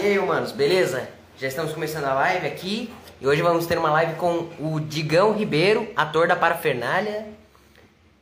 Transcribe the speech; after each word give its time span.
E 0.00 0.06
aí, 0.06 0.18
manos, 0.18 0.50
beleza? 0.50 1.08
Já 1.38 1.46
estamos 1.46 1.72
começando 1.72 2.04
a 2.04 2.14
live 2.14 2.46
aqui 2.46 2.92
e 3.20 3.26
hoje 3.26 3.40
vamos 3.42 3.64
ter 3.64 3.78
uma 3.78 3.90
live 3.92 4.16
com 4.18 4.50
o 4.58 4.80
Digão 4.80 5.32
Ribeiro, 5.32 5.92
ator 5.94 6.26
da 6.26 6.34
Parafernália. 6.34 7.32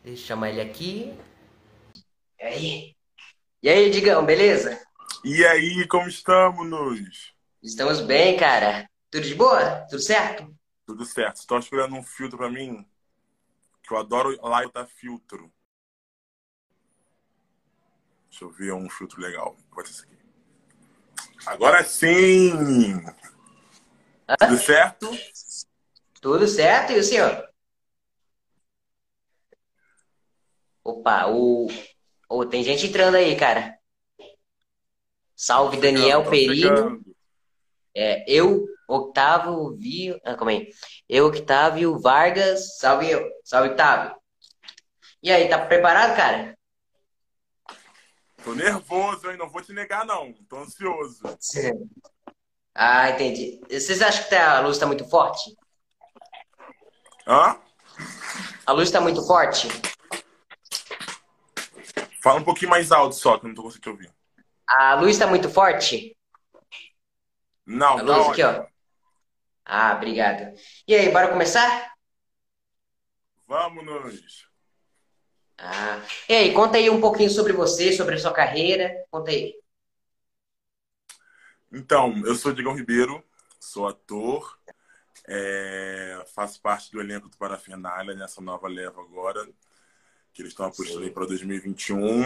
Deixa 0.05 0.23
eu 0.23 0.27
chamar 0.27 0.51
ele 0.51 0.61
aqui. 0.61 1.19
E 2.39 2.45
aí? 2.45 2.97
E 3.63 3.69
aí, 3.69 3.91
Digão, 3.91 4.25
beleza? 4.25 4.81
E 5.25 5.45
aí, 5.47 5.89
como 5.89 6.09
estamos? 6.09 7.33
Estamos 7.63 8.01
bem, 8.01 8.37
cara. 8.37 8.89
Tudo 9.11 9.27
de 9.27 9.35
boa? 9.35 9.87
Tudo 9.89 10.03
certo? 10.03 10.55
Tudo 10.87 11.05
certo. 11.07 11.37
Estou 11.37 11.59
escolhendo 11.59 11.97
um 11.97 12.03
filtro 12.03 12.37
pra 12.37 12.51
mim, 12.51 12.87
que 13.83 13.95
eu 13.95 13.99
adoro 13.99 14.39
live 14.41 14.73
da 14.73 14.87
filtro. 14.87 15.51
Deixa 18.29 18.45
eu 18.45 18.51
ver 18.51 18.73
um 18.75 18.91
filtro 18.91 19.21
legal. 19.21 19.57
Pode 19.71 19.89
ser 19.89 19.95
esse 19.95 20.05
aqui. 20.05 20.12
Agora 21.47 21.83
sim! 21.85 23.03
Hã? 24.29 24.37
Tudo 24.39 24.57
certo? 24.59 25.11
Tudo 26.21 26.47
certo, 26.47 26.93
e 26.93 26.99
o 26.99 27.03
senhor? 27.05 27.45
Opa, 30.85 31.27
o... 31.29 31.67
o- 32.29 32.47
tem 32.47 32.63
gente 32.65 32.87
entrando 32.87 33.17
aí, 33.17 33.37
cara. 33.37 33.77
Salve, 35.37 35.77
Daniel 35.79 36.25
Perino. 36.25 37.01
É, 37.95 38.25
eu, 38.27 38.67
Octávio, 38.89 39.77
Vi... 39.77 40.13
Ah, 40.25 40.35
calma 40.37 40.53
aí. 40.53 40.69
Eu, 41.09 41.27
Octávio, 41.27 41.99
Vargas. 41.99 42.79
Salve 42.79 43.11
eu. 43.11 43.29
Salve, 43.45 43.71
Octávio. 43.71 44.17
E 45.23 45.31
aí, 45.33 45.49
tá 45.49 45.59
preparado, 45.67 46.17
cara? 46.17 46.55
Tô 48.45 48.55
nervoso, 48.55 49.31
hein? 49.31 49.37
Não 49.37 49.49
vou 49.49 49.63
te 49.63 49.73
negar, 49.73 50.05
não. 50.05 50.33
Tô 50.49 50.59
ansioso. 50.59 51.23
Ah, 52.75 53.11
entendi. 53.11 53.61
Vocês 53.71 54.03
acham 54.03 54.25
que 54.25 54.31
tá- 54.31 54.59
a 54.59 54.61
luz 54.61 54.79
tá 54.79 54.87
muito 54.87 55.09
forte? 55.09 55.57
Hã? 57.27 57.57
A 58.67 58.73
luz 58.73 58.91
tá 58.91 59.01
muito 59.01 59.25
forte? 59.27 59.69
Fala 62.23 62.41
um 62.41 62.45
pouquinho 62.45 62.71
mais 62.71 62.91
alto 62.93 63.15
só, 63.15 63.39
que 63.39 63.45
eu 63.45 63.49
não 63.49 63.55
tô 63.55 63.63
conseguindo 63.65 63.91
ouvir. 63.91 64.13
A 64.67 64.95
luz 64.95 65.19
tá 65.19 65.27
muito 65.27 65.49
forte? 65.51 66.17
Não, 67.67 67.99
A 67.99 68.03
luz 68.03 68.29
aqui, 68.29 68.43
ó. 68.43 68.67
Ah, 69.65 69.95
obrigado. 69.97 70.57
E 70.89 70.95
aí, 70.95 71.11
bora 71.13 71.29
começar? 71.29 71.93
Vamos, 73.47 73.85
nos. 73.85 74.52
Ah. 75.65 76.03
E 76.29 76.35
aí, 76.35 76.53
conta 76.53 76.77
aí 76.77 76.91
um 76.91 77.01
pouquinho 77.01 77.31
sobre 77.31 77.53
você, 77.53 77.93
sobre 77.93 78.17
a 78.17 78.19
sua 78.19 78.33
carreira. 78.33 79.05
Conta 79.11 79.31
aí. 79.31 79.55
Então, 81.73 82.21
eu 82.27 82.35
sou 82.35 82.53
Digão 82.53 82.75
Ribeiro, 82.75 83.25
sou 83.61 83.87
ator, 83.87 84.59
é, 85.27 86.23
faço 86.35 86.61
parte 86.61 86.91
do 86.91 87.01
elenco 87.01 87.29
do 87.29 87.37
Parafernália 87.37 88.15
nessa 88.15 88.41
nova 88.41 88.67
leva 88.67 89.01
agora, 89.01 89.49
que 90.33 90.43
eles 90.43 90.53
estão 90.53 90.67
apostando 90.67 91.05
aí 91.05 91.11
para 91.11 91.27
2021. 91.27 92.25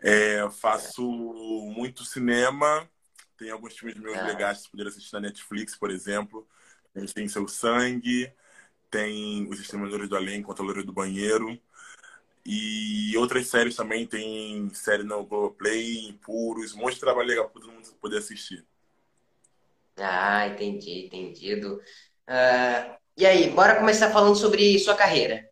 É, 0.00 0.48
faço 0.50 1.02
muito 1.02 2.04
cinema, 2.04 2.88
tem 3.36 3.50
alguns 3.50 3.76
filmes 3.76 3.98
meus 3.98 4.16
Ah. 4.16 4.26
legais 4.26 4.62
que 4.62 4.70
poderia 4.70 4.90
assistir 4.90 5.12
na 5.14 5.20
Netflix, 5.20 5.76
por 5.76 5.90
exemplo. 5.90 6.46
Tem, 6.92 7.04
tem 7.06 7.28
Seu 7.28 7.48
Sangue, 7.48 8.32
tem 8.88 9.46
Os 9.50 9.58
Exterminadores 9.58 10.08
do 10.08 10.16
Além, 10.16 10.40
Controladores 10.40 10.86
do 10.86 10.92
Banheiro. 10.92 11.60
E 12.46 13.16
outras 13.16 13.46
séries 13.48 13.74
também, 13.74 14.06
tem 14.06 14.68
série 14.74 15.02
no 15.02 15.24
Globoplay, 15.24 16.08
Impuros, 16.08 16.74
um 16.74 16.78
monte 16.78 16.94
de 16.94 17.00
trabalho 17.00 17.28
legal 17.28 17.48
para 17.48 17.62
todo 17.62 17.72
mundo 17.72 17.88
poder 18.00 18.18
assistir. 18.18 18.64
Ah, 19.96 20.46
entendi, 20.48 21.06
entendido. 21.06 21.80
Ah, 22.26 22.98
e 23.16 23.24
aí, 23.26 23.50
bora 23.50 23.76
começar 23.78 24.10
falando 24.10 24.36
sobre 24.36 24.78
sua 24.78 24.94
carreira. 24.96 25.48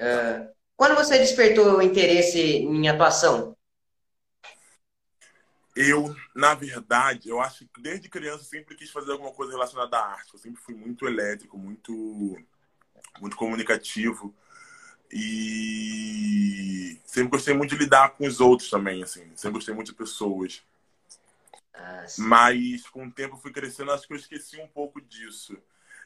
Ah, 0.00 0.48
quando 0.76 0.94
você 0.96 1.18
despertou 1.18 1.78
o 1.78 1.82
interesse 1.82 2.40
em 2.40 2.88
atuação? 2.88 3.56
Eu, 5.76 6.14
na 6.34 6.54
verdade, 6.54 7.28
eu 7.28 7.40
acho 7.40 7.66
que 7.68 7.80
desde 7.80 8.08
criança 8.08 8.42
eu 8.42 8.46
sempre 8.46 8.74
quis 8.74 8.90
fazer 8.90 9.12
alguma 9.12 9.32
coisa 9.32 9.52
relacionada 9.52 9.96
à 9.96 10.12
arte. 10.12 10.34
Eu 10.34 10.38
sempre 10.38 10.60
fui 10.60 10.74
muito 10.74 11.06
elétrico, 11.06 11.56
muito, 11.56 12.36
muito 13.20 13.36
comunicativo. 13.36 14.34
E 15.12 17.00
sempre 17.04 17.30
gostei 17.30 17.54
muito 17.54 17.70
de 17.70 17.82
lidar 17.82 18.10
com 18.10 18.26
os 18.26 18.40
outros 18.40 18.70
também, 18.70 19.02
assim. 19.02 19.24
Sempre 19.34 19.54
gostei 19.54 19.74
muito 19.74 19.88
de 19.88 19.94
pessoas. 19.94 20.62
Ah. 21.74 22.04
Mas 22.18 22.88
com 22.88 23.06
o 23.06 23.10
tempo 23.10 23.36
eu 23.36 23.40
fui 23.40 23.52
crescendo, 23.52 23.92
acho 23.92 24.06
que 24.06 24.12
eu 24.12 24.18
esqueci 24.18 24.60
um 24.60 24.68
pouco 24.68 25.00
disso. 25.00 25.56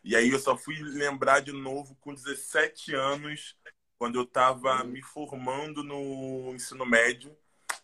E 0.02 0.14
aí 0.14 0.30
eu 0.30 0.38
só 0.38 0.56
fui 0.56 0.76
lembrar 0.80 1.40
de 1.40 1.52
novo 1.52 1.96
com 2.00 2.14
17 2.14 2.94
anos, 2.94 3.56
quando 3.98 4.16
eu 4.16 4.24
estava 4.24 4.84
me 4.84 5.02
formando 5.02 5.82
no 5.82 6.52
ensino 6.54 6.84
médio. 6.84 7.34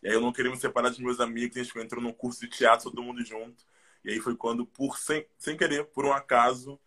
E 0.03 0.09
aí 0.09 0.15
eu 0.15 0.21
não 0.21 0.33
queria 0.33 0.51
me 0.51 0.57
separar 0.57 0.91
dos 0.91 0.99
meus 0.99 1.21
amigos, 1.21 1.57
a 1.57 1.63
gente 1.63 1.79
entrou 1.79 2.03
num 2.03 2.13
curso 2.13 2.41
de 2.41 2.49
teatro, 2.49 2.91
todo 2.91 3.03
mundo 3.03 3.25
junto. 3.25 3.65
E 4.05 4.11
aí 4.11 4.21
foi 4.21 4.35
quando, 4.37 4.65
por 4.65 4.99
sem, 4.99 5.27
sem 5.39 5.57
querer, 5.57 5.85
por 5.87 6.07
um 6.07 6.13
acaso, 6.13 6.79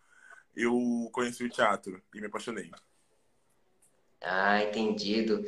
eu 0.56 1.10
conheci 1.12 1.44
o 1.44 1.50
teatro 1.50 2.02
e 2.14 2.20
me 2.20 2.28
apaixonei. 2.28 2.72
Ah, 4.24 4.64
entendido. 4.64 5.44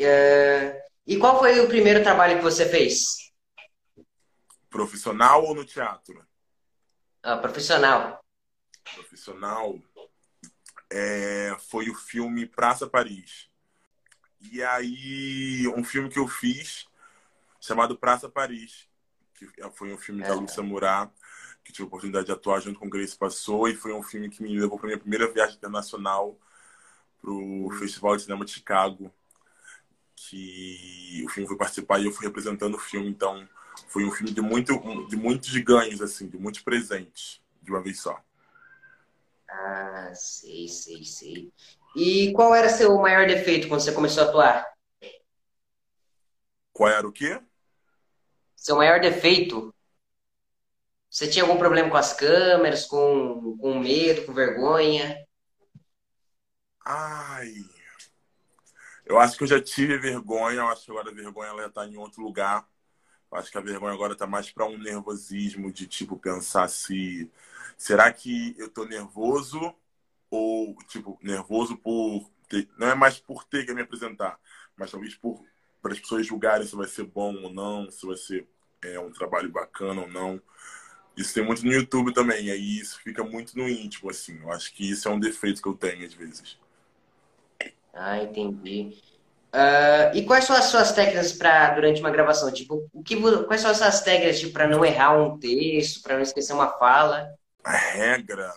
Ah, 0.00 0.82
e 1.06 1.16
qual 1.18 1.38
foi 1.38 1.60
o 1.60 1.68
primeiro 1.68 2.02
trabalho 2.02 2.38
que 2.38 2.42
você 2.42 2.68
fez? 2.68 3.28
Profissional 4.70 5.44
ou 5.44 5.54
no 5.54 5.64
teatro? 5.64 6.26
Ah, 7.22 7.36
profissional. 7.36 8.20
profissional 8.94 9.78
é, 10.90 11.56
foi 11.70 11.88
o 11.90 11.94
filme 11.94 12.46
Praça 12.46 12.86
Paris. 12.86 13.48
E 14.40 14.62
aí, 14.62 15.66
um 15.76 15.82
filme 15.82 16.08
que 16.08 16.18
eu 16.18 16.28
fiz 16.28 16.86
chamado 17.60 17.98
Praça 17.98 18.28
Paris, 18.28 18.88
que 19.34 19.46
foi 19.74 19.92
um 19.92 19.98
filme 19.98 20.22
da 20.22 20.28
É. 20.28 20.34
Lúcia 20.34 20.62
Murat, 20.62 21.10
que 21.64 21.72
tive 21.72 21.84
a 21.84 21.86
oportunidade 21.86 22.26
de 22.26 22.32
atuar 22.32 22.60
junto 22.60 22.78
com 22.78 22.88
Grace 22.88 23.16
Passou, 23.16 23.68
e 23.68 23.74
foi 23.74 23.92
um 23.92 24.02
filme 24.02 24.30
que 24.30 24.42
me 24.42 24.58
levou 24.58 24.78
para 24.78 24.86
minha 24.86 24.98
primeira 24.98 25.30
viagem 25.32 25.56
internacional 25.56 26.38
para 27.20 27.30
o 27.30 27.70
Festival 27.78 28.16
de 28.16 28.22
Cinema 28.22 28.44
de 28.44 28.52
Chicago, 28.52 29.12
que 30.14 31.22
o 31.24 31.28
filme 31.28 31.48
foi 31.48 31.56
participar 31.56 31.98
e 31.98 32.06
eu 32.06 32.12
fui 32.12 32.26
representando 32.26 32.74
o 32.74 32.78
filme, 32.78 33.08
então 33.08 33.48
foi 33.88 34.04
um 34.04 34.10
filme 34.10 34.32
de, 34.32 34.40
muito, 34.40 35.06
de 35.06 35.16
muitos 35.16 35.56
ganhos, 35.58 36.00
assim, 36.00 36.28
de 36.28 36.36
muitos 36.36 36.60
presentes, 36.60 37.40
de 37.62 37.70
uma 37.70 37.80
vez 37.80 38.00
só. 38.00 38.20
Ah, 39.48 40.12
sei, 40.14 40.68
sei, 40.68 41.04
sei. 41.04 41.52
E 41.96 42.32
qual 42.32 42.54
era 42.54 42.68
seu 42.68 42.96
maior 42.98 43.26
defeito 43.26 43.68
quando 43.68 43.80
você 43.80 43.92
começou 43.92 44.24
a 44.24 44.26
atuar? 44.26 44.66
Qual 46.72 46.88
era 46.90 47.08
o 47.08 47.12
quê? 47.12 47.40
Seu 48.54 48.76
maior 48.76 49.00
defeito? 49.00 49.74
Você 51.10 51.26
tinha 51.26 51.44
algum 51.44 51.58
problema 51.58 51.90
com 51.90 51.96
as 51.96 52.12
câmeras, 52.12 52.84
com, 52.84 53.56
com 53.58 53.78
medo, 53.78 54.26
com 54.26 54.34
vergonha? 54.34 55.26
Ai. 56.90 57.66
Eu 59.04 59.18
acho 59.20 59.36
que 59.36 59.44
eu 59.44 59.48
já 59.48 59.60
tive 59.60 59.98
vergonha, 59.98 60.60
eu 60.60 60.68
acho 60.68 60.86
que 60.86 60.90
agora 60.90 61.10
a 61.10 61.14
vergonha 61.14 61.50
ela 61.50 61.62
já 61.64 61.70
tá 61.70 61.86
em 61.86 61.98
outro 61.98 62.22
lugar. 62.22 62.66
Eu 63.30 63.38
acho 63.38 63.50
que 63.50 63.58
a 63.58 63.60
vergonha 63.60 63.92
agora 63.92 64.16
tá 64.16 64.26
mais 64.26 64.50
para 64.50 64.64
um 64.66 64.78
nervosismo 64.78 65.70
de 65.70 65.86
tipo 65.86 66.18
pensar 66.18 66.66
se 66.68 67.30
será 67.76 68.10
que 68.12 68.54
eu 68.58 68.70
tô 68.70 68.86
nervoso 68.86 69.74
ou 70.30 70.76
tipo 70.88 71.18
nervoso 71.22 71.76
por 71.76 72.30
ter, 72.48 72.68
não 72.78 72.88
é 72.88 72.94
mais 72.94 73.18
por 73.20 73.44
ter 73.44 73.66
que 73.66 73.74
me 73.74 73.82
apresentar, 73.82 74.38
mas 74.76 74.90
talvez 74.90 75.14
por 75.14 75.44
para 75.82 75.92
as 75.92 76.00
pessoas 76.00 76.26
julgarem 76.26 76.66
se 76.66 76.74
vai 76.76 76.88
ser 76.88 77.04
bom 77.04 77.34
ou 77.42 77.52
não, 77.52 77.90
se 77.90 78.06
vai 78.06 78.16
ser 78.16 78.48
é, 78.82 78.98
um 78.98 79.12
trabalho 79.12 79.50
bacana 79.50 80.02
ou 80.02 80.08
não. 80.08 80.40
Isso 81.16 81.34
tem 81.34 81.44
muito 81.44 81.64
no 81.66 81.72
YouTube 81.72 82.14
também, 82.14 82.46
e 82.46 82.50
aí 82.50 82.78
isso 82.80 83.00
fica 83.02 83.24
muito 83.24 83.56
no 83.58 83.68
íntimo, 83.68 84.10
assim. 84.10 84.38
Eu 84.40 84.52
acho 84.52 84.72
que 84.74 84.90
isso 84.90 85.08
é 85.08 85.12
um 85.12 85.20
defeito 85.20 85.62
que 85.62 85.68
eu 85.68 85.74
tenho 85.74 86.06
às 86.06 86.14
vezes. 86.14 86.58
Ah, 87.98 88.22
entendi. 88.22 88.96
Ah, 89.52 90.12
e 90.14 90.24
quais 90.24 90.44
são 90.44 90.54
as 90.54 90.66
suas 90.66 90.92
técnicas 90.92 91.32
para 91.32 91.74
durante 91.74 92.00
uma 92.00 92.10
gravação? 92.10 92.52
Tipo, 92.52 92.88
o 92.92 93.02
que, 93.02 93.16
quais 93.44 93.60
são 93.60 93.70
as 93.70 93.78
suas 93.78 94.00
técnicas 94.02 94.38
tipo, 94.38 94.52
para 94.52 94.68
não 94.68 94.84
errar 94.84 95.16
um 95.16 95.38
texto, 95.38 96.02
para 96.02 96.14
não 96.14 96.22
esquecer 96.22 96.52
uma 96.52 96.70
fala? 96.78 97.34
A 97.64 97.76
regra, 97.76 98.52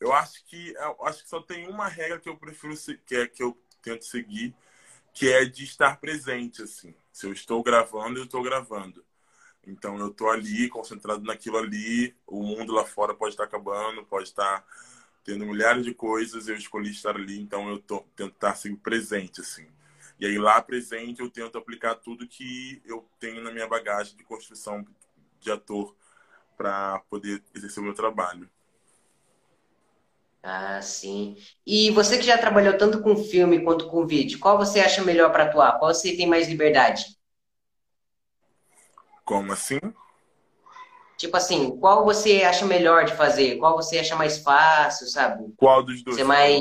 eu 0.00 0.12
acho 0.12 0.44
que 0.46 0.72
eu 0.72 1.06
acho 1.06 1.22
que 1.22 1.28
só 1.28 1.42
tem 1.42 1.68
uma 1.68 1.88
regra 1.88 2.18
que 2.18 2.28
eu 2.28 2.36
prefiro 2.36 2.74
que 3.06 3.16
é 3.16 3.26
que 3.26 3.42
eu 3.42 3.56
tento 3.82 4.04
seguir, 4.04 4.54
que 5.12 5.30
é 5.30 5.44
de 5.44 5.64
estar 5.64 6.00
presente 6.00 6.62
assim. 6.62 6.94
Se 7.12 7.26
eu 7.26 7.32
estou 7.32 7.62
gravando, 7.62 8.18
eu 8.18 8.24
estou 8.24 8.42
gravando. 8.42 9.04
Então 9.66 9.98
eu 9.98 10.08
estou 10.08 10.30
ali 10.30 10.68
concentrado 10.68 11.22
naquilo 11.22 11.58
ali. 11.58 12.16
O 12.26 12.42
mundo 12.42 12.72
lá 12.72 12.84
fora 12.84 13.14
pode 13.14 13.34
estar 13.34 13.44
acabando, 13.44 14.04
pode 14.04 14.28
estar 14.28 14.64
tendo 15.28 15.44
milhares 15.44 15.84
de 15.84 15.92
coisas. 15.92 16.48
Eu 16.48 16.56
escolhi 16.56 16.90
estar 16.90 17.14
ali, 17.14 17.38
então 17.38 17.68
eu 17.68 17.78
tô 17.78 18.00
tento 18.16 18.32
estar 18.32 18.54
sempre 18.56 18.80
presente 18.80 19.42
assim. 19.42 19.66
E 20.18 20.24
aí 20.24 20.38
lá 20.38 20.60
presente 20.62 21.20
eu 21.20 21.28
tento 21.28 21.58
aplicar 21.58 21.96
tudo 21.96 22.26
que 22.26 22.80
eu 22.86 23.06
tenho 23.20 23.42
na 23.42 23.52
minha 23.52 23.68
bagagem 23.68 24.16
de 24.16 24.24
construção 24.24 24.86
de 25.38 25.50
ator 25.50 25.94
para 26.56 27.00
poder 27.10 27.42
exercer 27.54 27.82
o 27.82 27.84
meu 27.84 27.92
trabalho. 27.92 28.48
Ah, 30.42 30.80
sim. 30.80 31.36
E 31.66 31.90
você 31.90 32.16
que 32.16 32.24
já 32.24 32.38
trabalhou 32.38 32.78
tanto 32.78 33.02
com 33.02 33.14
filme 33.14 33.62
quanto 33.62 33.86
com 33.90 34.06
vídeo, 34.06 34.38
qual 34.38 34.56
você 34.56 34.80
acha 34.80 35.04
melhor 35.04 35.30
para 35.30 35.44
atuar? 35.44 35.78
Qual 35.78 35.92
você 35.92 36.16
tem 36.16 36.26
mais 36.26 36.48
liberdade? 36.48 37.04
Como 39.26 39.52
assim? 39.52 39.78
Tipo 41.18 41.36
assim, 41.36 41.76
qual 41.80 42.04
você 42.04 42.42
acha 42.44 42.64
melhor 42.64 43.04
de 43.04 43.12
fazer? 43.12 43.58
Qual 43.58 43.74
você 43.74 43.98
acha 43.98 44.14
mais 44.14 44.38
fácil, 44.38 45.08
sabe? 45.08 45.52
Qual 45.56 45.82
dos 45.82 46.00
dois? 46.00 46.16
Você 46.16 46.22
mais 46.22 46.60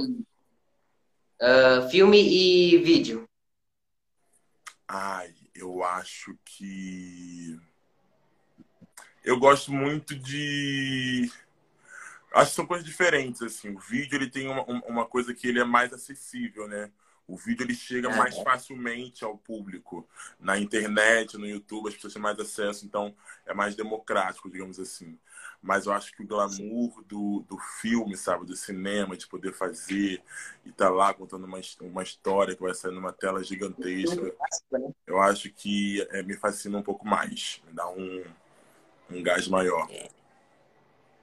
uh, 1.40 1.88
filme 1.92 2.18
e 2.20 2.80
vídeo? 2.80 3.30
Ai, 4.88 5.32
eu 5.54 5.84
acho 5.84 6.36
que 6.44 7.56
eu 9.24 9.38
gosto 9.38 9.72
muito 9.72 10.16
de 10.16 11.32
acho 12.34 12.50
que 12.50 12.56
são 12.56 12.66
coisas 12.66 12.86
diferentes 12.86 13.44
assim. 13.44 13.70
O 13.76 13.80
vídeo 13.80 14.16
ele 14.16 14.30
tem 14.30 14.48
uma, 14.48 14.64
uma 14.64 15.06
coisa 15.06 15.36
que 15.36 15.48
ele 15.48 15.60
é 15.60 15.64
mais 15.64 15.94
acessível, 15.94 16.68
né? 16.68 16.90
O 17.28 17.36
vídeo 17.36 17.64
ele 17.64 17.76
chega 17.76 18.10
mais 18.10 18.38
facilmente 18.40 19.26
ao 19.26 19.38
público. 19.38 20.08
Na 20.40 20.58
internet, 20.58 21.38
no 21.38 21.46
YouTube, 21.46 21.90
as 21.90 21.96
pessoas 21.96 22.14
têm 22.14 22.22
mais 22.22 22.40
acesso, 22.40 22.86
então 22.86 23.14
é 23.46 23.54
mais 23.54 23.76
democrático, 23.76 24.50
digamos 24.50 24.80
assim. 24.80 25.20
Mas 25.62 25.86
eu 25.86 25.92
acho 25.92 26.14
que 26.14 26.24
o 26.24 26.28
glamour 26.28 27.04
do, 27.04 27.44
do 27.50 27.58
filme, 27.82 28.16
sabe, 28.16 28.46
do 28.46 28.56
cinema, 28.56 29.18
de 29.18 29.28
poder 29.28 29.54
fazer 29.54 30.22
e 30.66 30.70
estar 30.70 30.86
tá 30.86 30.90
lá 30.90 31.14
contando 31.14 31.44
uma, 31.44 31.60
uma 31.82 32.04
história 32.04 32.56
que 32.56 32.62
vai 32.62 32.74
sair 32.74 32.94
numa 32.94 33.12
tela 33.12 33.44
gigantesca, 33.44 34.34
eu 35.06 35.22
acho 35.22 35.52
que 35.52 36.08
é, 36.12 36.24
me 36.24 36.36
fascina 36.36 36.78
um 36.78 36.84
pouco 36.84 37.06
mais, 37.06 37.62
me 37.68 37.74
dá 37.74 37.90
um, 37.90 38.24
um 39.10 39.22
gás 39.22 39.50
maior. 39.50 39.90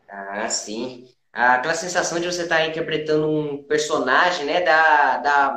Ah, 0.06 0.49
sim. 0.51 1.09
Aquela 1.33 1.75
sensação 1.75 2.21
de 2.21 2.27
você 2.27 2.43
estar 2.43 2.59
tá 2.59 2.67
interpretando 2.67 3.29
um 3.29 3.62
personagem, 3.65 4.45
né, 4.45 4.61
da, 4.61 5.17
da 5.19 5.56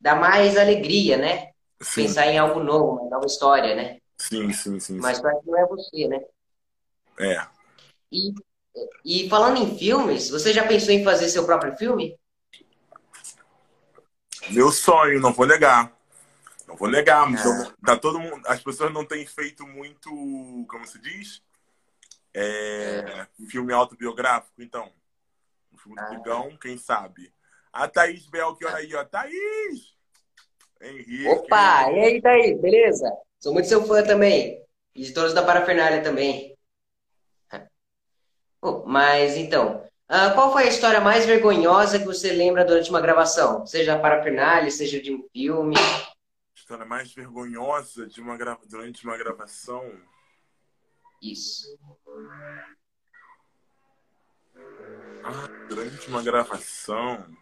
dá 0.00 0.14
mais 0.14 0.56
alegria, 0.56 1.16
né? 1.16 1.50
Sim. 1.80 2.02
Pensar 2.02 2.26
em 2.26 2.38
algo 2.38 2.60
novo, 2.60 3.00
uma 3.00 3.10
nova 3.10 3.26
história, 3.26 3.74
né? 3.74 3.98
Sim, 4.18 4.52
sim, 4.52 4.80
sim. 4.80 4.98
Mas 4.98 5.18
só 5.18 5.40
que 5.40 5.46
não 5.46 5.58
é 5.58 5.66
você, 5.66 6.08
né? 6.08 6.20
É. 7.18 7.46
E, 8.10 8.34
e 9.04 9.28
falando 9.28 9.58
em 9.58 9.76
filmes, 9.76 10.30
você 10.30 10.52
já 10.52 10.66
pensou 10.66 10.92
em 10.92 11.04
fazer 11.04 11.28
seu 11.28 11.44
próprio 11.44 11.76
filme? 11.76 12.18
Meu 14.50 14.70
sonho, 14.70 15.20
não 15.20 15.32
vou 15.32 15.46
negar. 15.46 15.92
Não 16.66 16.76
vou 16.76 16.88
negar. 16.88 17.26
Ah. 17.28 17.72
Tá 17.84 17.96
todo 17.96 18.18
mundo, 18.18 18.42
as 18.46 18.62
pessoas 18.62 18.92
não 18.92 19.04
têm 19.04 19.26
feito 19.26 19.66
muito, 19.66 20.10
como 20.68 20.86
se 20.86 20.98
diz? 21.00 21.42
É, 22.32 23.26
é. 23.38 23.46
Filme 23.48 23.72
autobiográfico, 23.72 24.62
então. 24.62 24.92
Um 25.72 25.78
filme 25.78 25.98
ah. 25.98 26.14
do 26.14 26.58
quem 26.58 26.76
sabe? 26.76 27.32
A 27.76 27.86
Thaís 27.88 28.26
Belchior 28.26 28.74
aí, 28.74 28.94
ó. 28.94 29.04
Thaís! 29.04 29.94
Henrique. 30.80 31.28
Opa! 31.28 31.92
E 31.92 32.00
aí, 32.00 32.22
Thaís? 32.22 32.58
Beleza? 32.58 33.12
Sou 33.38 33.52
muito 33.52 33.68
seu 33.68 33.84
fã 33.86 34.02
também. 34.02 34.64
E 34.94 35.02
de 35.02 35.12
todos 35.12 35.34
da 35.34 35.42
Parafernália 35.42 36.02
também. 36.02 36.56
Oh, 38.62 38.82
mas 38.86 39.36
então, 39.36 39.86
uh, 40.10 40.34
qual 40.34 40.50
foi 40.52 40.64
a 40.64 40.68
história 40.68 41.00
mais 41.02 41.26
vergonhosa 41.26 41.98
que 41.98 42.06
você 42.06 42.32
lembra 42.32 42.64
durante 42.64 42.88
uma 42.88 43.00
gravação? 43.00 43.66
Seja 43.66 43.94
a 43.94 43.98
Parafernália, 43.98 44.70
seja 44.70 45.00
de 45.00 45.14
um 45.14 45.28
filme. 45.30 45.76
História 46.54 46.86
mais 46.86 47.12
vergonhosa 47.12 48.06
de 48.06 48.22
uma 48.22 48.38
gra... 48.38 48.58
durante 48.68 49.04
uma 49.04 49.18
gravação? 49.18 49.84
Isso. 51.22 51.78
Ah, 55.22 55.66
durante 55.68 56.08
uma 56.08 56.22
gravação. 56.22 57.36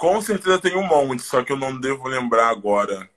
Com 0.00 0.18
certeza 0.22 0.58
tem 0.58 0.74
um 0.78 0.86
monte, 0.86 1.20
só 1.20 1.44
que 1.44 1.52
eu 1.52 1.58
não 1.58 1.78
devo 1.78 2.08
lembrar 2.08 2.48
agora 2.48 3.10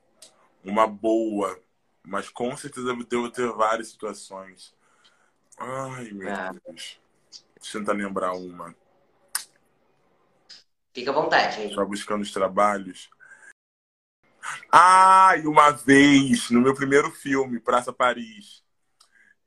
uma 0.66 0.86
boa. 0.86 1.58
Mas 2.06 2.28
com 2.28 2.58
certeza 2.58 2.94
devo 3.10 3.32
ter 3.32 3.50
várias 3.54 3.88
situações. 3.88 4.76
Ai, 5.58 6.12
meu 6.12 6.30
ah. 6.30 6.52
Deus. 6.52 7.00
Deixa 7.56 7.78
eu 7.78 7.82
tentar 7.82 7.94
lembrar 7.94 8.34
uma. 8.34 8.76
Fica 10.94 11.12
à 11.12 11.14
vontade. 11.14 11.62
Hein? 11.62 11.74
Tá 11.74 11.86
buscando 11.86 12.22
os 12.22 12.34
trabalhos. 12.34 13.10
Ah, 14.70 15.38
e 15.38 15.48
uma 15.48 15.72
vez, 15.72 16.50
no 16.50 16.60
meu 16.60 16.76
primeiro 16.76 17.10
filme, 17.12 17.62
Praça 17.62 17.94
Paris, 17.94 18.62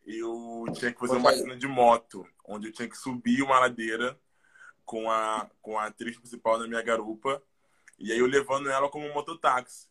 eu 0.06 0.64
tinha 0.72 0.90
que 0.90 0.98
fazer 0.98 1.16
uma 1.16 1.34
cena 1.34 1.54
de 1.54 1.68
moto, 1.68 2.26
onde 2.46 2.68
eu 2.68 2.72
tinha 2.72 2.88
que 2.88 2.96
subir 2.96 3.42
uma 3.42 3.60
ladeira 3.60 4.18
com 4.86 5.10
a, 5.10 5.50
com 5.60 5.78
a 5.78 5.86
atriz 5.86 6.16
principal 6.16 6.58
da 6.58 6.66
minha 6.66 6.80
garupa. 6.80 7.42
E 7.98 8.12
aí 8.12 8.18
eu 8.18 8.26
levando 8.26 8.70
ela 8.70 8.88
como 8.88 9.12
mototáxi. 9.12 9.88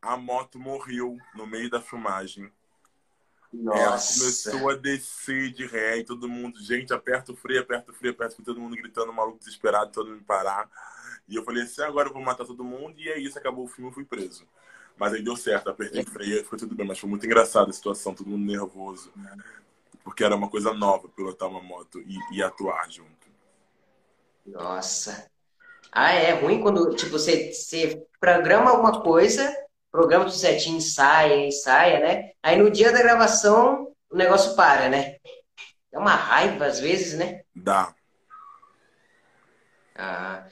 A 0.00 0.16
moto 0.16 0.58
morreu 0.60 1.16
no 1.34 1.46
meio 1.46 1.68
da 1.68 1.80
filmagem. 1.80 2.52
Nossa. 3.52 3.78
Ela 3.78 3.90
começou 3.90 4.70
a 4.70 4.74
descer 4.74 5.50
de 5.52 5.66
ré 5.66 5.98
e 5.98 6.04
todo 6.04 6.28
mundo, 6.28 6.62
gente, 6.62 6.92
aperta 6.92 7.32
o 7.32 7.36
freio, 7.36 7.62
aperta 7.62 7.90
o 7.90 7.94
freio, 7.94 8.12
aperta 8.12 8.34
o 8.34 8.36
freio, 8.36 8.46
todo 8.46 8.60
mundo 8.60 8.76
gritando, 8.76 9.12
maluco 9.12 9.38
desesperado, 9.38 9.90
todo 9.90 10.10
mundo 10.10 10.22
parar. 10.22 10.70
E 11.26 11.34
eu 11.34 11.42
falei 11.42 11.62
assim, 11.62 11.82
agora 11.82 12.08
eu 12.08 12.12
vou 12.12 12.22
matar 12.22 12.44
todo 12.44 12.62
mundo, 12.62 12.98
e 12.98 13.08
é 13.08 13.18
isso, 13.18 13.38
acabou 13.38 13.64
o 13.64 13.68
filme, 13.68 13.90
eu 13.90 13.94
fui 13.94 14.04
preso. 14.04 14.46
Mas 14.98 15.14
aí 15.14 15.22
deu 15.22 15.36
certo, 15.36 15.70
apertei 15.70 16.02
o 16.02 16.10
freio, 16.10 16.44
ficou 16.44 16.58
tudo 16.58 16.74
bem, 16.74 16.86
mas 16.86 16.98
foi 16.98 17.08
muito 17.08 17.24
engraçado 17.24 17.70
a 17.70 17.72
situação, 17.72 18.14
todo 18.14 18.28
mundo 18.28 18.44
nervoso. 18.44 19.12
Porque 20.04 20.24
era 20.24 20.36
uma 20.36 20.50
coisa 20.50 20.74
nova, 20.74 21.08
pilotar 21.08 21.48
uma 21.48 21.62
moto 21.62 22.00
e, 22.00 22.18
e 22.32 22.42
atuar 22.42 22.90
junto. 22.90 23.27
Nossa. 24.52 25.28
Ah, 25.92 26.12
é 26.12 26.32
ruim 26.32 26.60
quando, 26.60 26.94
tipo, 26.94 27.12
você, 27.12 27.52
você 27.52 28.02
programa 28.20 28.70
alguma 28.70 29.02
coisa, 29.02 29.54
programa 29.90 30.26
tudo 30.26 30.36
certinho, 30.36 30.76
ensaia, 30.78 31.46
ensaia, 31.46 32.00
né? 32.00 32.30
Aí 32.42 32.56
no 32.56 32.70
dia 32.70 32.92
da 32.92 33.02
gravação, 33.02 33.92
o 34.10 34.16
negócio 34.16 34.54
para, 34.54 34.88
né? 34.88 35.16
É 35.90 35.98
uma 35.98 36.14
raiva 36.14 36.66
às 36.66 36.78
vezes, 36.78 37.18
né? 37.18 37.42
Dá. 37.54 37.94
Ah. 39.96 40.46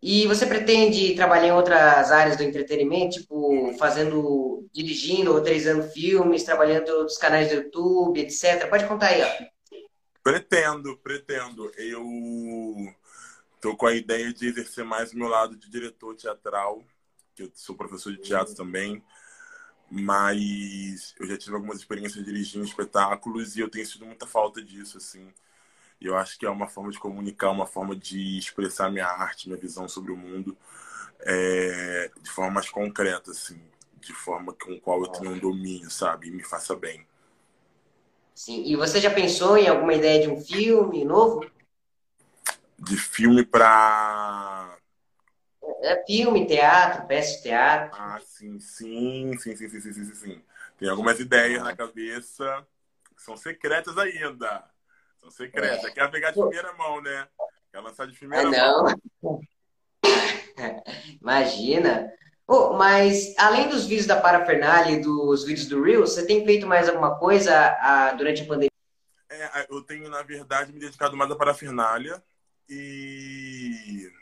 E 0.00 0.26
você 0.28 0.46
pretende 0.46 1.14
trabalhar 1.16 1.48
em 1.48 1.52
outras 1.52 2.12
áreas 2.12 2.36
do 2.36 2.44
entretenimento, 2.44 3.20
tipo 3.20 3.74
fazendo, 3.76 4.68
dirigindo, 4.72 5.32
roteirizando 5.32 5.82
filmes, 5.90 6.44
trabalhando 6.44 7.02
nos 7.02 7.18
canais 7.18 7.48
do 7.48 7.56
YouTube, 7.56 8.20
etc. 8.20 8.68
Pode 8.68 8.86
contar 8.86 9.08
aí, 9.08 9.22
ó. 9.22 9.52
Pretendo, 10.22 10.96
pretendo. 10.98 11.72
Eu 11.76 12.00
Estou 13.62 13.76
com 13.76 13.86
a 13.86 13.94
ideia 13.94 14.32
de 14.32 14.48
exercer 14.48 14.84
mais 14.84 15.12
o 15.12 15.16
meu 15.16 15.28
lado 15.28 15.54
de 15.54 15.70
diretor 15.70 16.16
teatral, 16.16 16.82
que 17.32 17.44
eu 17.44 17.52
sou 17.54 17.76
professor 17.76 18.12
de 18.12 18.18
teatro 18.18 18.56
também, 18.56 19.00
mas 19.88 21.14
eu 21.16 21.28
já 21.28 21.38
tive 21.38 21.54
algumas 21.54 21.78
experiências 21.78 22.24
dirigindo 22.24 22.64
espetáculos 22.64 23.54
e 23.54 23.60
eu 23.60 23.70
tenho 23.70 23.86
sentido 23.86 24.06
muita 24.06 24.26
falta 24.26 24.60
disso, 24.60 24.98
assim. 24.98 25.32
E 26.00 26.06
eu 26.06 26.16
acho 26.16 26.36
que 26.40 26.44
é 26.44 26.50
uma 26.50 26.66
forma 26.66 26.90
de 26.90 26.98
comunicar, 26.98 27.52
uma 27.52 27.64
forma 27.64 27.94
de 27.94 28.36
expressar 28.36 28.90
minha 28.90 29.06
arte, 29.06 29.48
minha 29.48 29.60
visão 29.60 29.88
sobre 29.88 30.10
o 30.10 30.16
mundo 30.16 30.58
é, 31.20 32.10
de 32.20 32.30
forma 32.32 32.54
mais 32.54 32.68
concreta, 32.68 33.30
assim, 33.30 33.62
de 34.00 34.12
forma 34.12 34.52
com 34.54 34.76
qual 34.80 35.02
eu 35.02 35.06
tenho 35.06 35.30
um 35.30 35.38
domínio, 35.38 35.88
sabe, 35.88 36.26
e 36.26 36.30
me 36.32 36.42
faça 36.42 36.74
bem. 36.74 37.06
Sim. 38.34 38.64
E 38.64 38.74
você 38.74 39.00
já 39.00 39.10
pensou 39.12 39.56
em 39.56 39.68
alguma 39.68 39.94
ideia 39.94 40.20
de 40.20 40.28
um 40.28 40.40
filme 40.40 41.04
novo? 41.04 41.51
De 42.82 42.96
filme 42.96 43.44
para 43.44 44.76
é 45.82 46.04
filme, 46.04 46.46
teatro, 46.46 47.06
peça 47.06 47.36
de 47.36 47.42
teatro. 47.42 48.00
Ah, 48.00 48.18
sim, 48.20 48.58
sim, 48.58 49.36
sim, 49.38 49.56
sim, 49.56 49.68
sim, 49.68 49.80
sim, 49.80 49.92
sim, 49.92 50.14
sim. 50.14 50.42
Tem 50.78 50.88
algumas 50.88 51.20
ideias 51.20 51.62
na 51.62 51.74
cabeça 51.74 52.66
que 53.16 53.22
são 53.22 53.36
secretas 53.36 53.96
ainda. 53.98 54.64
São 55.18 55.30
secretas. 55.30 55.84
É. 55.84 55.90
Quer 55.90 56.10
pegar 56.10 56.30
de 56.30 56.40
primeira 56.40 56.72
mão, 56.74 57.00
né? 57.00 57.28
Quer 57.70 57.80
lançar 57.80 58.06
de 58.06 58.18
primeira 58.18 58.48
ah, 58.48 58.50
não. 58.50 58.84
mão. 59.22 59.40
Imagina. 61.20 62.12
Oh, 62.46 62.74
mas 62.74 63.34
além 63.38 63.68
dos 63.68 63.86
vídeos 63.86 64.06
da 64.06 64.20
Parafernália 64.20 64.96
e 64.96 65.00
dos 65.00 65.44
vídeos 65.44 65.68
do 65.68 65.82
Reels, 65.82 66.12
você 66.12 66.26
tem 66.26 66.44
feito 66.44 66.66
mais 66.66 66.88
alguma 66.88 67.18
coisa 67.18 67.54
ah, 67.80 68.12
durante 68.12 68.42
a 68.42 68.46
pandemia? 68.46 68.70
É, 69.30 69.66
eu 69.70 69.82
tenho, 69.82 70.10
na 70.10 70.22
verdade, 70.22 70.72
me 70.72 70.80
dedicado 70.80 71.16
mais 71.16 71.30
à 71.30 71.36
Parafernália 71.36 72.22
e 72.72 74.12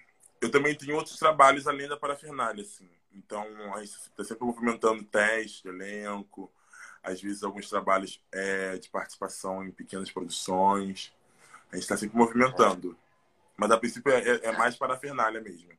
eu 0.40 0.50
também 0.50 0.75
tenho 0.75 0.97
outros 0.97 1.16
trabalhos 1.16 1.69
além 1.69 1.88
da 1.88 1.97
parafernália, 1.97 2.62
assim. 2.62 2.88
Então, 3.12 3.45
a 3.75 3.80
gente 3.80 3.95
está 3.95 4.25
sempre 4.25 4.45
movimentando 4.45 5.04
teste, 5.04 5.69
elenco, 5.69 6.50
às 7.02 7.21
vezes 7.21 7.42
alguns 7.42 7.69
trabalhos 7.69 8.23
é, 8.33 8.76
de 8.78 8.88
participação 8.88 9.64
em 9.64 9.71
pequenas 9.71 10.11
produções. 10.11 11.12
A 11.71 11.76
gente 11.76 11.85
está 11.85 11.97
sempre 11.97 12.16
movimentando. 12.16 12.97
Mas 13.57 13.71
a 13.71 13.78
princípio 13.78 14.12
é, 14.12 14.40
é, 14.42 14.52
mais 14.52 14.76
parafernália 14.76 15.40
mesmo. 15.40 15.71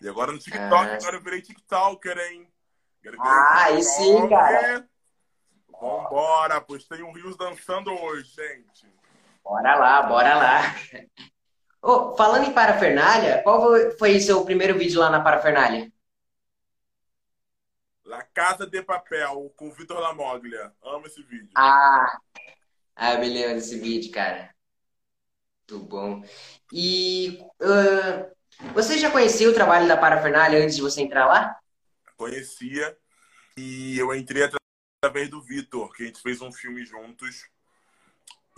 E 0.00 0.08
agora 0.08 0.32
no 0.32 0.38
TikTok, 0.38 0.88
é. 0.88 0.94
agora 0.96 1.16
eu 1.16 1.22
virei 1.22 1.42
TikToker, 1.42 2.18
hein? 2.18 2.48
Ah, 3.20 3.64
aí 3.64 3.82
sim, 3.82 4.28
cara. 4.28 4.88
Vambora, 5.80 6.60
pois 6.60 6.84
tem 6.84 7.02
um 7.02 7.12
Rios 7.12 7.36
dançando 7.36 7.90
hoje, 7.92 8.30
gente. 8.34 8.86
Bora 9.44 9.76
lá, 9.76 10.02
bora 10.02 10.34
lá. 10.34 10.60
Oh, 11.80 12.16
falando 12.16 12.46
em 12.46 12.52
parafernália, 12.52 13.42
qual 13.42 13.70
foi 13.98 14.16
o 14.16 14.20
seu 14.20 14.44
primeiro 14.44 14.76
vídeo 14.76 15.00
lá 15.00 15.10
na 15.10 15.20
parafernália? 15.20 15.92
La 18.04 18.22
Casa 18.22 18.66
de 18.66 18.82
Papel, 18.82 19.52
com 19.56 19.68
o 19.68 19.72
Vitor 19.72 20.00
Lamoglia. 20.00 20.72
Amo 20.82 21.06
esse 21.06 21.22
vídeo. 21.22 21.50
Ah, 21.54 22.18
ah, 22.96 23.12
eu 23.14 23.20
me 23.20 23.28
lembro 23.28 23.54
desse 23.54 23.78
vídeo, 23.78 24.10
cara. 24.10 24.52
Muito 25.70 25.84
bom. 25.84 26.24
E 26.72 27.38
uh, 27.60 28.72
você 28.72 28.98
já 28.98 29.10
conhecia 29.10 29.48
o 29.48 29.54
trabalho 29.54 29.86
da 29.86 29.96
parafernália 29.96 30.62
antes 30.62 30.74
de 30.74 30.82
você 30.82 31.02
entrar 31.02 31.26
lá? 31.26 31.56
Conhecia. 32.16 32.96
E 33.56 33.98
eu 33.98 34.14
entrei 34.14 34.50
através 35.00 35.28
do 35.28 35.42
Vitor, 35.42 35.92
que 35.92 36.02
a 36.02 36.06
gente 36.06 36.22
fez 36.22 36.40
um 36.40 36.50
filme 36.50 36.84
juntos 36.84 37.48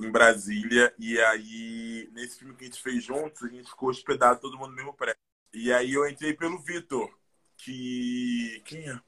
em 0.04 0.10
Brasília. 0.10 0.94
E 0.98 1.18
aí, 1.20 2.08
nesse 2.12 2.38
filme 2.38 2.54
que 2.54 2.64
a 2.64 2.66
gente 2.66 2.82
fez 2.82 3.04
juntos, 3.04 3.42
a 3.42 3.48
gente 3.48 3.68
ficou 3.70 3.88
hospedado 3.88 4.40
todo 4.40 4.58
mundo 4.58 4.70
no 4.70 4.76
mesmo 4.76 4.94
prédio. 4.94 5.20
E 5.52 5.72
aí 5.72 5.94
eu 5.94 6.08
entrei 6.08 6.34
pelo 6.34 6.58
Vitor, 6.58 7.12
que. 7.56 8.62
Quem 8.64 8.88
é? 8.88 9.00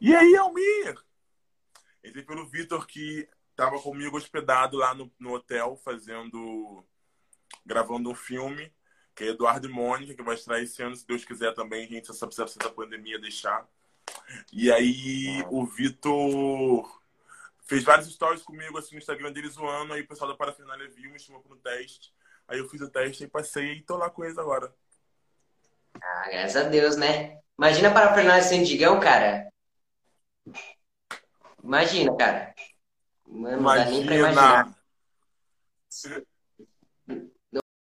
E 0.00 0.14
aí, 0.14 0.36
Almir? 0.36 0.98
Entrei 2.04 2.22
pelo 2.24 2.46
Vitor, 2.46 2.86
que 2.86 3.28
estava 3.50 3.80
comigo 3.80 4.16
hospedado 4.16 4.76
lá 4.76 4.94
no, 4.94 5.10
no 5.18 5.34
hotel, 5.34 5.76
fazendo. 5.84 6.84
gravando 7.64 8.10
um 8.10 8.14
filme, 8.14 8.72
que 9.14 9.24
é 9.24 9.28
Eduardo 9.28 9.68
e 9.68 9.72
Mônica, 9.72 10.14
que 10.14 10.22
vai 10.22 10.34
estrear 10.34 10.62
esse 10.62 10.82
ano, 10.82 10.96
se 10.96 11.06
Deus 11.06 11.24
quiser 11.24 11.54
também, 11.54 11.88
gente, 11.88 12.10
essa 12.10 12.26
precisa 12.26 12.58
da 12.58 12.70
pandemia 12.70 13.18
deixar. 13.18 13.66
E 14.52 14.70
aí 14.70 15.44
o 15.50 15.64
Vitor 15.64 16.99
fez 17.70 17.84
vários 17.84 18.12
stories 18.12 18.42
comigo 18.42 18.76
assim 18.76 18.96
no 18.96 18.98
Instagram 18.98 19.30
dele 19.32 19.48
zoando, 19.48 19.92
aí 19.92 20.00
o 20.00 20.08
pessoal 20.08 20.28
da 20.28 20.36
Parafernália 20.36 20.90
viu, 20.90 21.12
me 21.12 21.20
chamou 21.20 21.40
para 21.40 21.54
um 21.54 21.60
teste. 21.60 22.12
Aí 22.48 22.58
eu 22.58 22.68
fiz 22.68 22.80
o 22.80 22.90
teste 22.90 23.22
e 23.22 23.28
passei 23.28 23.74
e 23.74 23.82
tô 23.82 23.96
lá 23.96 24.10
com 24.10 24.24
eles 24.24 24.36
agora. 24.36 24.74
Ah, 26.02 26.28
graças 26.28 26.56
a 26.56 26.68
Deus, 26.68 26.96
né? 26.96 27.38
Imagina 27.56 27.88
a 27.88 27.94
Parafernália 27.94 28.42
sem 28.42 28.64
digão, 28.64 28.98
cara. 28.98 29.48
Imagina, 31.62 32.16
cara. 32.16 32.52
Mano, 33.24 33.62
não 33.62 33.74
dá 33.76 33.84
nem 33.84 34.04
pra 34.04 34.16
imaginar. 34.16 34.76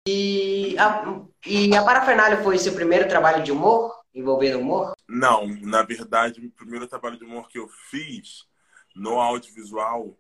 E 0.09 0.77
a, 0.81 1.25
e 1.47 1.77
a 1.77 1.85
Parafernália 1.85 2.43
foi 2.43 2.59
seu 2.59 2.75
primeiro 2.75 3.09
trabalho 3.09 3.45
de 3.45 3.53
humor? 3.53 4.03
Envolvendo 4.13 4.59
humor? 4.59 4.95
Não, 5.09 5.47
na 5.47 5.85
verdade, 5.85 6.45
o 6.45 6.51
primeiro 6.51 6.89
trabalho 6.89 7.17
de 7.17 7.25
humor 7.25 7.47
que 7.49 7.59
eu 7.61 7.69
fiz 7.69 8.50
no 8.95 9.21
audiovisual 9.21 10.17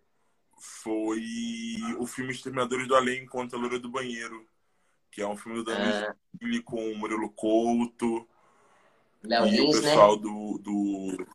foi 0.59 1.25
o 1.99 2.07
filme 2.07 2.33
Exterminadores 2.33 2.87
do 2.87 2.95
Além 2.95 3.27
contra 3.27 3.59
a 3.59 3.61
Loura 3.61 3.79
do 3.79 3.89
Banheiro, 3.89 4.47
que 5.11 5.23
é 5.23 5.27
um 5.27 5.37
filme 5.37 5.59
do 5.59 5.65
Danilo 5.65 6.07
ah. 6.07 6.62
com 6.65 6.93
o 6.93 6.99
Murilo 6.99 7.31
Couto 7.31 8.29
Léo 9.23 9.47
e 9.47 9.50
Lins, 9.50 9.77
o 9.77 9.83
né? 9.83 9.89
pessoal 9.89 10.17
né? 10.17 10.23
do, 10.23 10.59
do... 10.59 11.27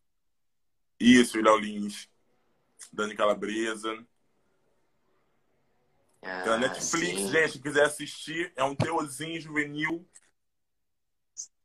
Isso, 0.99 1.37
o 1.37 1.41
Léo 1.41 1.57
Lins, 1.57 2.09
Dani 2.91 3.15
Calabresa. 3.15 4.05
Ah, 6.21 6.41
Tem 6.41 6.59
Netflix, 6.59 7.21
sim. 7.21 7.31
gente, 7.31 7.51
se 7.51 7.59
quiser 7.59 7.85
assistir, 7.85 8.51
é 8.55 8.63
um 8.63 8.75
teorzinho 8.75 9.39
juvenil. 9.39 10.07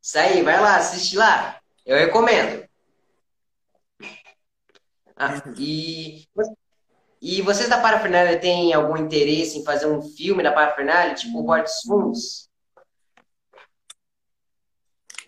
Isso 0.02 0.18
aí, 0.18 0.42
vai 0.42 0.60
lá, 0.60 0.76
assiste 0.76 1.16
lá. 1.16 1.60
Eu 1.86 1.96
recomendo. 1.96 2.68
Ah, 5.22 5.42
e, 5.58 6.26
e 7.20 7.42
vocês 7.42 7.68
da 7.68 7.78
Parafernália 7.78 8.40
têm 8.40 8.72
algum 8.72 8.96
interesse 8.96 9.58
em 9.58 9.64
fazer 9.64 9.84
um 9.84 10.00
filme 10.00 10.42
da 10.42 10.50
Parafernália, 10.50 11.14
tipo 11.14 11.38
o 11.38 11.42
Bordos 11.42 11.82
Fundos? 11.82 12.48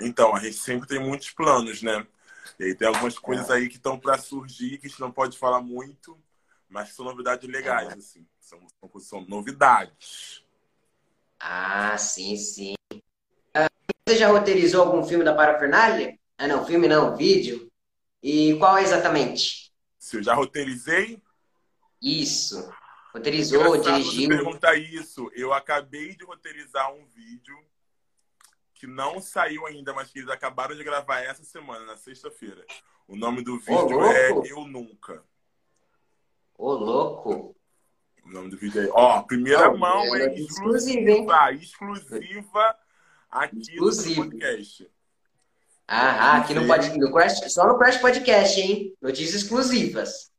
Então, 0.01 0.35
a 0.35 0.41
gente 0.41 0.57
sempre 0.57 0.89
tem 0.89 0.99
muitos 0.99 1.31
planos, 1.33 1.83
né? 1.83 2.07
E 2.59 2.65
aí 2.65 2.75
tem 2.75 2.89
algumas 2.89 3.19
coisas 3.19 3.51
é. 3.51 3.53
aí 3.53 3.69
que 3.69 3.77
estão 3.77 3.99
para 3.99 4.17
surgir, 4.17 4.79
que 4.79 4.87
a 4.87 4.89
gente 4.89 4.99
não 4.99 5.13
pode 5.13 5.37
falar 5.37 5.61
muito, 5.61 6.19
mas 6.71 6.89
que 6.89 6.95
são 6.95 7.05
novidades 7.05 7.47
legais, 7.47 7.91
é. 7.91 7.93
assim. 7.93 8.27
São, 8.41 8.59
são, 8.81 9.01
são, 9.01 9.21
novidades. 9.27 10.43
Ah, 11.39 11.99
sim, 11.99 12.35
sim. 12.39 12.73
Ah, 13.55 13.69
você 14.09 14.17
já 14.17 14.29
roteirizou 14.29 14.85
algum 14.85 15.05
filme 15.05 15.23
da 15.23 15.35
Parafernália? 15.35 16.19
Ah, 16.39 16.47
não, 16.47 16.65
filme 16.65 16.89
não, 16.89 17.15
vídeo. 17.15 17.71
E 18.23 18.57
qual 18.57 18.79
é 18.79 18.83
exatamente? 18.83 19.62
Já 20.21 20.35
roteirizei? 20.35 21.23
Isso. 22.03 22.69
Roteirizou, 23.15 23.81
dirigiu. 23.81 24.29
Você 24.29 24.29
perguntar 24.29 24.75
isso. 24.75 25.31
Eu 25.35 25.53
acabei 25.53 26.17
de 26.17 26.25
roteirizar 26.25 26.93
um 26.93 27.07
vídeo 27.07 27.57
que 28.75 28.87
não 28.87 29.21
saiu 29.21 29.65
ainda, 29.67 29.95
mas 29.95 30.11
que 30.11 30.19
eles 30.19 30.29
acabaram 30.29 30.75
de 30.75 30.83
gravar 30.83 31.21
essa 31.21 31.45
semana, 31.45 31.85
na 31.87 31.97
sexta-feira. 31.97 32.67
O 33.07 33.15
nome 33.15 33.43
do 33.43 33.59
vídeo 33.59 33.99
Ô, 33.99 34.05
é 34.07 34.31
Eu 34.51 34.67
Nunca. 34.67 35.23
Ô, 36.59 36.73
louco! 36.73 37.57
O 38.25 38.31
nome 38.31 38.51
do 38.51 38.57
vídeo 38.57 38.83
é. 38.83 38.89
Ó, 38.93 39.23
primeira 39.23 39.71
oh, 39.71 39.77
mão 39.77 40.17
é, 40.17 40.27
é 40.27 40.35
exclusiva. 40.35 41.53
Exclusiva 41.53 42.77
aqui 43.31 43.59
Exclusivo. 43.59 44.25
no 44.25 44.31
podcast. 44.31 44.91
Ah, 45.95 46.39
aqui 46.39 46.55
no, 46.55 46.67
pod... 46.67 46.99
no 46.99 47.13
Crash, 47.13 47.53
só 47.53 47.67
no 47.67 47.77
Crash 47.77 47.99
Podcast, 47.99 48.59
hein? 48.59 48.97
Notícias 48.99 49.43
exclusivas. 49.43 50.33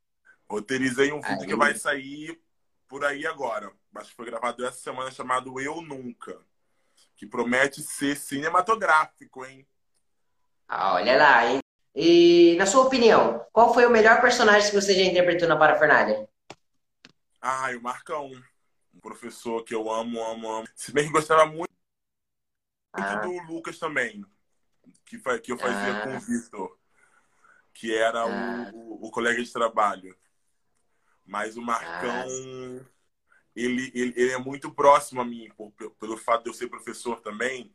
Roteirizei 0.49 1.11
um 1.11 1.21
vídeo 1.21 1.41
aí. 1.41 1.45
que 1.45 1.55
vai 1.55 1.75
sair 1.75 2.41
por 2.87 3.05
aí 3.05 3.27
agora. 3.27 3.71
Acho 3.95 4.09
que 4.09 4.15
foi 4.15 4.25
gravado 4.25 4.65
essa 4.65 4.79
semana 4.79 5.11
chamado 5.11 5.59
Eu 5.59 5.79
Nunca. 5.79 6.39
Que 7.15 7.27
promete 7.27 7.83
ser 7.83 8.17
cinematográfico, 8.17 9.45
hein? 9.45 9.67
Ah, 10.67 10.95
olha 10.95 11.17
lá, 11.17 11.45
hein? 11.45 11.59
E, 11.93 12.55
na 12.57 12.65
sua 12.65 12.85
opinião, 12.85 13.45
qual 13.53 13.75
foi 13.75 13.85
o 13.85 13.91
melhor 13.91 14.21
personagem 14.21 14.71
que 14.71 14.75
você 14.75 14.95
já 14.95 15.03
interpretou 15.03 15.47
na 15.47 15.55
Parafernália? 15.55 16.27
Ah, 17.39 17.69
o 17.77 17.81
Marcão. 17.81 18.31
Um 18.91 18.99
professor 18.99 19.63
que 19.63 19.75
eu 19.75 19.91
amo, 19.91 20.19
amo, 20.23 20.51
amo. 20.51 20.67
Se 20.73 20.91
bem 20.91 21.05
que 21.05 21.11
gostava 21.11 21.45
muito 21.45 21.69
ah. 22.91 23.17
do 23.17 23.31
Lucas 23.43 23.77
também 23.77 24.25
que, 25.19 25.39
que 25.39 25.51
eu 25.51 25.57
fazia 25.57 25.97
ah. 25.97 26.01
com 26.01 26.15
o 26.15 26.19
Vitor, 26.19 26.77
que 27.73 27.95
era 27.95 28.21
ah. 28.21 28.71
o, 28.73 29.07
o, 29.07 29.11
colega 29.11 29.41
de 29.41 29.51
trabalho. 29.51 30.15
Mas 31.25 31.55
o 31.55 31.61
Marcão, 31.61 32.25
ah. 32.27 32.85
ele, 33.55 33.91
ele, 33.93 34.13
ele, 34.15 34.31
é 34.31 34.37
muito 34.37 34.71
próximo 34.71 35.21
a 35.21 35.25
mim, 35.25 35.49
por, 35.55 35.71
pelo 35.71 36.17
fato 36.17 36.43
de 36.43 36.49
eu 36.49 36.53
ser 36.53 36.67
professor 36.67 37.21
também. 37.21 37.73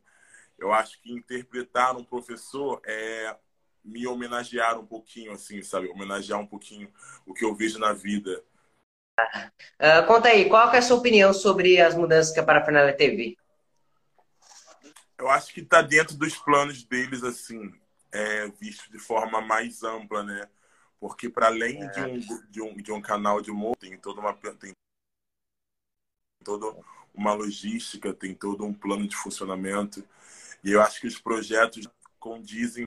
Eu 0.57 0.73
acho 0.73 1.01
que 1.01 1.11
interpretar 1.11 1.95
um 1.95 2.03
professor 2.03 2.81
é 2.85 3.35
me 3.83 4.05
homenagear 4.05 4.77
um 4.77 4.85
pouquinho, 4.85 5.31
assim, 5.31 5.61
sabe? 5.63 5.89
Homenagear 5.89 6.39
um 6.39 6.45
pouquinho 6.45 6.91
o 7.25 7.33
que 7.33 7.45
eu 7.45 7.55
vejo 7.55 7.79
na 7.79 7.93
vida. 7.93 8.43
Uh, 9.79 10.05
conta 10.07 10.29
aí, 10.29 10.47
qual 10.47 10.71
é 10.73 10.77
a 10.77 10.81
sua 10.81 10.97
opinião 10.97 11.33
sobre 11.33 11.79
as 11.81 11.95
mudanças 11.95 12.33
que 12.33 12.39
a 12.39 12.43
Parafernália 12.43 12.95
teve? 12.95 13.37
Eu 15.19 15.29
acho 15.29 15.53
que 15.53 15.59
está 15.59 15.81
dentro 15.81 16.15
dos 16.15 16.37
planos 16.37 16.83
deles, 16.83 17.23
assim, 17.23 17.73
é, 18.11 18.47
visto 18.47 18.89
de 18.89 18.97
forma 18.97 19.41
mais 19.41 19.83
ampla, 19.83 20.23
né? 20.23 20.49
Porque 20.97 21.29
para 21.29 21.47
além 21.47 21.83
é. 21.83 21.87
de, 21.87 22.01
um, 22.01 22.19
de, 22.49 22.61
um, 22.61 22.77
de 22.77 22.91
um 22.91 23.01
canal 23.01 23.41
de 23.41 23.51
humor, 23.51 23.75
tem 23.75 23.97
toda 23.97 24.21
uma 24.21 24.33
tem 24.33 24.71
toda 26.43 26.83
uma 27.13 27.33
logística, 27.33 28.13
tem 28.13 28.33
todo 28.33 28.65
um 28.65 28.73
plano 28.73 29.07
de 29.07 29.15
funcionamento. 29.15 30.07
E 30.63 30.71
eu 30.71 30.81
acho 30.81 31.01
que 31.01 31.07
os 31.07 31.19
projetos 31.19 31.87
condizem 32.17 32.85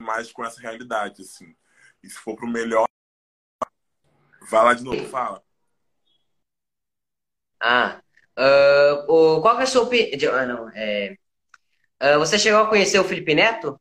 mais 0.00 0.32
com 0.32 0.44
essa 0.44 0.60
realidade, 0.60 1.22
assim. 1.22 1.56
E 2.02 2.08
se 2.08 2.16
for 2.16 2.36
para 2.36 2.46
o 2.46 2.50
melhor, 2.50 2.86
vai 4.48 4.64
lá 4.64 4.74
de 4.74 4.84
novo, 4.84 5.08
fala. 5.08 5.42
Ah, 7.60 8.02
uh, 8.38 9.40
qual 9.40 9.56
que 9.56 9.60
é 9.60 9.64
a 9.64 9.66
sua 9.66 9.82
opinião? 9.82 10.34
Ah, 10.34 10.46
não, 10.46 10.68
é... 10.70 11.16
Uh, 12.02 12.18
você 12.18 12.36
chegou 12.36 12.62
a 12.62 12.68
conhecer 12.68 12.98
o 12.98 13.04
Felipe 13.04 13.32
Neto? 13.32 13.80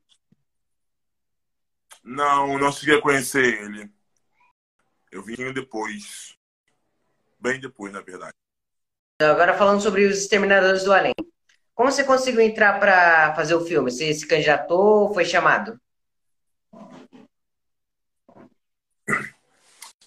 Não, 2.03 2.59
não 2.59 2.71
cheguei 2.71 2.99
a 2.99 3.01
conhecer 3.01 3.43
ele. 3.63 3.91
Eu 5.11 5.23
vim 5.23 5.51
depois. 5.51 6.37
Bem 7.39 7.59
depois, 7.59 7.91
na 7.91 8.01
verdade. 8.01 8.33
Agora 9.19 9.57
falando 9.57 9.81
sobre 9.81 10.05
os 10.05 10.19
Exterminadores 10.19 10.83
do 10.83 10.93
Além. 10.93 11.13
Como 11.73 11.91
você 11.91 12.03
conseguiu 12.03 12.41
entrar 12.41 12.79
para 12.79 13.33
fazer 13.33 13.55
o 13.55 13.65
filme? 13.65 13.89
Você 13.89 14.13
se 14.13 14.27
candidatou 14.27 15.07
ou 15.07 15.13
foi 15.15 15.25
chamado? 15.25 15.81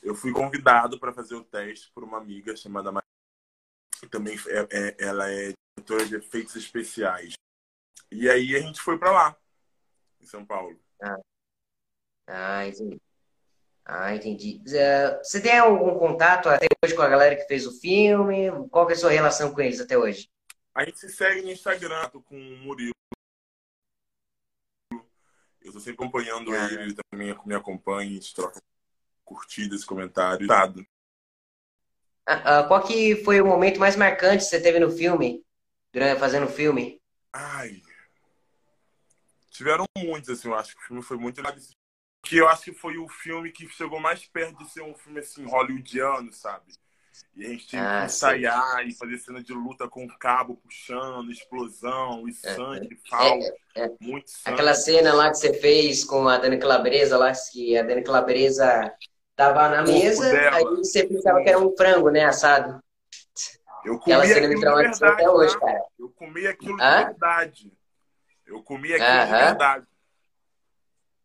Eu 0.00 0.14
fui 0.14 0.32
convidado 0.32 1.00
para 1.00 1.12
fazer 1.12 1.34
o 1.34 1.42
teste 1.42 1.90
por 1.92 2.04
uma 2.04 2.18
amiga 2.18 2.54
chamada 2.54 2.92
Maria. 2.92 3.08
Também 4.08 4.38
é, 4.46 4.68
é, 4.70 4.96
ela 5.00 5.28
é 5.28 5.52
diretora 5.76 6.06
de 6.06 6.14
efeitos 6.14 6.54
especiais. 6.54 7.34
E 8.14 8.30
aí 8.30 8.54
a 8.54 8.60
gente 8.60 8.80
foi 8.80 8.96
para 8.96 9.10
lá, 9.10 9.36
em 10.20 10.26
São 10.26 10.46
Paulo. 10.46 10.78
Ah, 11.02 11.16
ah 12.28 12.66
entendi. 12.68 13.00
Ah, 13.84 14.14
entendi. 14.14 14.62
Você 14.64 15.42
tem 15.42 15.58
algum 15.58 15.98
contato 15.98 16.48
até 16.48 16.66
hoje 16.82 16.94
com 16.94 17.02
a 17.02 17.08
galera 17.08 17.36
que 17.36 17.46
fez 17.46 17.66
o 17.66 17.78
filme? 17.80 18.50
Qual 18.70 18.88
é 18.88 18.92
a 18.92 18.96
sua 18.96 19.10
relação 19.10 19.52
com 19.52 19.60
eles 19.60 19.80
até 19.80 19.98
hoje? 19.98 20.30
A 20.74 20.84
gente 20.84 20.98
se 20.98 21.08
segue 21.10 21.42
no 21.42 21.50
Instagram 21.50 22.08
com 22.10 22.36
o 22.36 22.56
Murilo. 22.58 22.94
Eu 25.60 25.68
estou 25.68 25.80
sempre 25.80 26.04
acompanhando 26.04 26.52
ah. 26.52 26.66
ele, 26.66 26.82
ele 26.82 26.96
também 27.10 27.36
me 27.44 27.54
acompanha, 27.54 28.08
a 28.08 28.12
gente 28.14 28.34
troca 28.34 28.62
curtidas, 29.24 29.84
comentários. 29.84 30.46
Nada. 30.46 30.86
Ah, 32.26 32.60
ah, 32.60 32.64
qual 32.64 32.82
que 32.82 33.16
foi 33.24 33.40
o 33.40 33.46
momento 33.46 33.80
mais 33.80 33.96
marcante 33.96 34.44
que 34.44 34.50
você 34.50 34.62
teve 34.62 34.78
no 34.78 34.90
filme? 34.90 35.44
Durante 35.92 36.18
fazendo 36.18 36.46
o 36.46 36.50
filme? 36.50 37.02
Ai. 37.32 37.82
Tiveram 39.54 39.84
muitos, 39.96 40.30
assim, 40.30 40.48
eu 40.48 40.54
acho 40.54 40.74
que 40.74 40.82
o 40.82 40.86
filme 40.86 41.02
foi 41.02 41.16
muito 41.16 41.40
legal 41.40 41.54
que 42.24 42.38
eu 42.38 42.48
acho 42.48 42.64
que 42.64 42.72
foi 42.72 42.96
o 42.96 43.08
filme 43.08 43.52
que 43.52 43.68
chegou 43.68 44.00
mais 44.00 44.24
perto 44.26 44.58
de 44.58 44.70
ser 44.70 44.82
um 44.82 44.94
filme 44.94 45.20
assim 45.20 45.44
hollywoodiano, 45.44 46.32
sabe? 46.32 46.72
E 47.36 47.44
a 47.44 47.48
gente 47.50 47.66
tinha 47.68 47.82
ah, 47.82 48.00
que 48.00 48.06
ensaiar 48.06 48.82
sim. 48.82 48.88
e 48.88 48.94
fazer 48.94 49.18
cena 49.18 49.42
de 49.42 49.52
luta 49.52 49.88
com 49.88 50.08
cabo 50.18 50.56
puxando, 50.56 51.30
explosão 51.30 52.26
e 52.26 52.30
é, 52.30 52.54
sangue, 52.54 52.94
é, 52.94 53.08
falta, 53.08 53.54
é, 53.76 53.82
é. 53.82 53.90
muito 54.00 54.30
sangue. 54.30 54.54
Aquela 54.54 54.74
cena 54.74 55.14
lá 55.14 55.30
que 55.30 55.36
você 55.36 55.52
fez 55.54 56.02
com 56.02 56.26
a 56.26 56.38
Dani 56.38 56.58
Calabresa 56.58 57.16
lá, 57.16 57.32
que 57.52 57.76
a 57.76 57.82
Dani 57.82 58.02
Calabresa 58.02 58.92
tava 59.36 59.68
na 59.68 59.82
mesa, 59.82 60.30
dela. 60.32 60.56
aí 60.56 60.64
você 60.64 61.06
pensava 61.06 61.42
que 61.42 61.48
era 61.48 61.58
um 61.58 61.76
frango, 61.76 62.10
né, 62.10 62.24
assado. 62.24 62.82
Eu 63.84 63.98
comi 63.98 64.14
Aquela 64.14 64.26
cena 64.26 64.48
me 64.48 64.58
traumatizou 64.58 65.08
até 65.08 65.30
hoje, 65.30 65.54
tá? 65.54 65.66
cara. 65.66 65.84
Eu 65.98 66.08
comi 66.08 66.46
aquilo 66.46 66.80
Hã? 66.80 66.98
de 66.98 67.04
verdade. 67.04 67.72
Eu 68.54 68.62
comi 68.62 68.94
aquilo 68.94 69.26
de 69.26 69.32
verdade. 69.32 69.86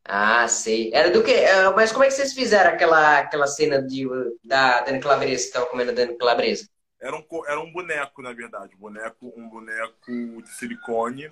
Ah, 0.04 0.48
sei. 0.48 0.90
Era 0.92 1.12
do 1.12 1.24
que? 1.24 1.32
É, 1.32 1.70
mas 1.76 1.92
como 1.92 2.04
é 2.04 2.08
que 2.08 2.14
vocês 2.14 2.34
fizeram 2.34 2.72
aquela, 2.72 3.20
aquela 3.20 3.46
cena 3.46 3.80
de, 3.80 4.08
da 4.44 4.82
Dani 4.82 5.00
Calabresa, 5.00 5.46
que 5.46 5.54
tava 5.54 5.68
comendo 5.68 5.92
a 5.92 5.94
Dani 5.94 6.18
Calabresa? 6.18 6.68
Era 7.00 7.16
um, 7.16 7.24
era 7.46 7.60
um 7.60 7.72
boneco, 7.72 8.22
na 8.24 8.34
verdade. 8.34 8.76
Boneco, 8.76 9.32
um 9.38 9.48
boneco 9.48 10.42
de 10.42 10.50
silicone 10.50 11.32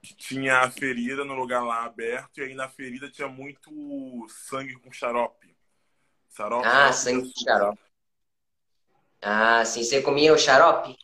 que 0.00 0.14
tinha 0.14 0.60
a 0.60 0.70
ferida 0.70 1.24
no 1.24 1.34
lugar 1.34 1.64
lá 1.64 1.84
aberto 1.84 2.38
e 2.38 2.42
aí 2.42 2.54
na 2.54 2.68
ferida 2.68 3.10
tinha 3.10 3.26
muito 3.26 3.70
sangue 4.28 4.76
com 4.76 4.92
xarope. 4.92 5.56
xarope 6.30 6.68
ah, 6.68 6.92
sangue 6.92 7.32
com 7.32 7.40
xarope. 7.40 7.80
Ah, 9.20 9.64
sim. 9.64 9.82
Você 9.82 10.00
comia 10.00 10.32
o 10.32 10.38
xarope? 10.38 10.96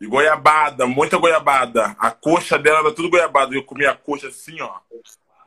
E 0.00 0.06
goiabada, 0.06 0.86
muita 0.86 1.16
goiabada. 1.16 1.96
A 1.98 2.10
coxa 2.10 2.58
dela 2.58 2.80
era 2.80 2.94
tudo 2.94 3.10
goiabada. 3.10 3.54
Eu 3.54 3.64
comia 3.64 3.92
a 3.92 3.96
coxa 3.96 4.28
assim, 4.28 4.60
ó. 4.60 4.80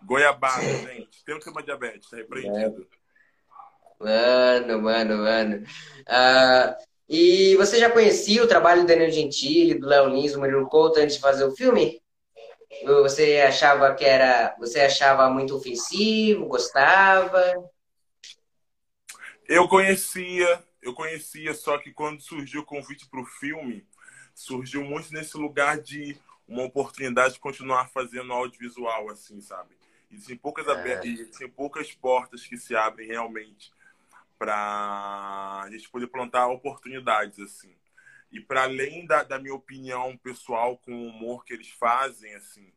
Goiabada, 0.03 0.61
gente. 0.61 1.23
Tem 1.25 1.37
que 1.37 1.43
ter 1.43 1.49
uma 1.49 1.63
diabetes, 1.63 2.09
tá 2.09 2.17
repreendido. 2.17 2.87
Mano, 3.99 4.81
mano, 4.81 5.17
mano. 5.17 5.63
Uh, 6.07 6.75
e 7.09 7.55
você 7.55 7.79
já 7.79 7.89
conhecia 7.89 8.43
o 8.43 8.47
trabalho 8.47 8.81
do 8.81 8.87
Daniel 8.87 9.11
Gentili, 9.11 9.79
do 9.79 9.87
Léo 9.87 10.09
Lins, 10.09 10.33
do 10.33 10.39
Murilo 10.39 10.67
Couto 10.67 10.99
antes 10.99 11.15
de 11.15 11.21
fazer 11.21 11.45
o 11.45 11.55
filme? 11.55 12.01
Você 12.85 13.41
achava 13.47 13.93
que 13.95 14.05
era. 14.05 14.55
Você 14.59 14.81
achava 14.81 15.29
muito 15.29 15.55
ofensivo? 15.55 16.45
Gostava? 16.45 17.41
Eu 19.47 19.67
conhecia, 19.67 20.61
eu 20.81 20.93
conhecia, 20.93 21.53
só 21.53 21.77
que 21.77 21.93
quando 21.93 22.21
surgiu 22.21 22.61
o 22.61 22.65
convite 22.65 23.09
para 23.09 23.21
o 23.21 23.25
filme, 23.25 23.87
surgiu 24.37 24.83
muito 24.83 25.11
nesse 25.11 25.35
lugar 25.35 25.81
de 25.81 26.15
uma 26.47 26.61
oportunidade 26.63 27.33
de 27.33 27.39
continuar 27.39 27.89
fazendo 27.89 28.31
audiovisual, 28.31 29.09
assim, 29.09 29.41
sabe? 29.41 29.75
Existem 30.11 30.37
poucas, 30.37 30.67
é. 30.67 31.07
existem 31.07 31.49
poucas 31.49 31.91
portas 31.91 32.45
que 32.45 32.55
se 32.55 32.75
abrem 32.75 33.07
realmente 33.07 33.73
para 34.37 35.63
a 35.63 35.69
gente 35.71 35.89
poder 35.89 36.05
plantar 36.05 36.47
oportunidades, 36.49 37.39
assim. 37.39 37.75
E 38.31 38.39
para 38.39 38.63
além 38.63 39.07
da, 39.07 39.23
da 39.23 39.39
minha 39.39 39.55
opinião 39.55 40.15
pessoal 40.17 40.77
com 40.77 40.93
o 40.93 41.07
humor 41.07 41.43
que 41.43 41.53
eles 41.53 41.71
fazem, 41.71 42.35
assim, 42.35 42.71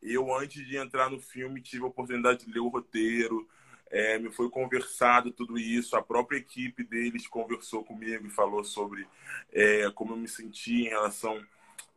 eu, 0.00 0.32
antes 0.32 0.64
de 0.64 0.76
entrar 0.76 1.10
no 1.10 1.18
filme, 1.18 1.60
tive 1.60 1.82
a 1.82 1.88
oportunidade 1.88 2.46
de 2.46 2.52
ler 2.52 2.60
o 2.60 2.68
roteiro, 2.68 3.48
é, 3.90 4.18
me 4.18 4.30
foi 4.30 4.48
conversado 4.48 5.32
tudo 5.32 5.58
isso, 5.58 5.96
a 5.96 6.02
própria 6.02 6.38
equipe 6.38 6.84
deles 6.84 7.26
conversou 7.26 7.84
comigo 7.84 8.26
e 8.26 8.30
falou 8.30 8.64
sobre 8.64 9.06
é, 9.52 9.90
como 9.90 10.12
eu 10.12 10.16
me 10.16 10.28
senti 10.28 10.82
em 10.82 10.88
relação 10.88 11.44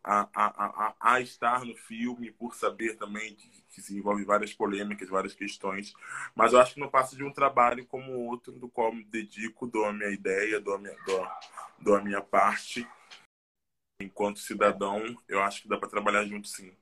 a, 0.03 0.27
a, 0.33 0.45
a, 0.45 0.95
a, 1.13 1.21
estar 1.21 1.63
no 1.63 1.75
filme, 1.77 2.29
por 2.31 2.53
saber 2.55 2.97
também 2.97 3.35
que, 3.35 3.49
que, 3.69 3.81
se 3.81 3.95
envolve 3.95 4.25
várias 4.25 4.53
polêmicas, 4.53 5.07
várias 5.07 5.33
questões. 5.33 5.93
Mas 6.35 6.51
eu 6.51 6.59
acho 6.59 6.73
que 6.73 6.79
não 6.79 6.89
passa 6.89 7.15
de 7.15 7.23
um 7.23 7.31
trabalho 7.31 7.85
como 7.85 8.11
outro, 8.11 8.51
do 8.59 8.67
qual 8.67 8.93
me 8.93 9.05
dedico, 9.05 9.65
dou 9.65 9.85
a 9.85 9.93
minha 9.93 10.09
ideia, 10.09 10.59
dou 10.59 10.75
a 10.75 10.77
minha, 10.77 10.95
dou, 11.05 11.27
dou 11.79 11.95
a 11.95 12.01
minha 12.01 12.21
parte. 12.21 12.85
Enquanto 14.01 14.39
cidadão, 14.39 15.15
eu 15.27 15.41
acho 15.41 15.61
que 15.61 15.69
dá 15.69 15.77
para 15.77 15.87
trabalhar 15.87 16.25
junto 16.25 16.49
sim. 16.49 16.75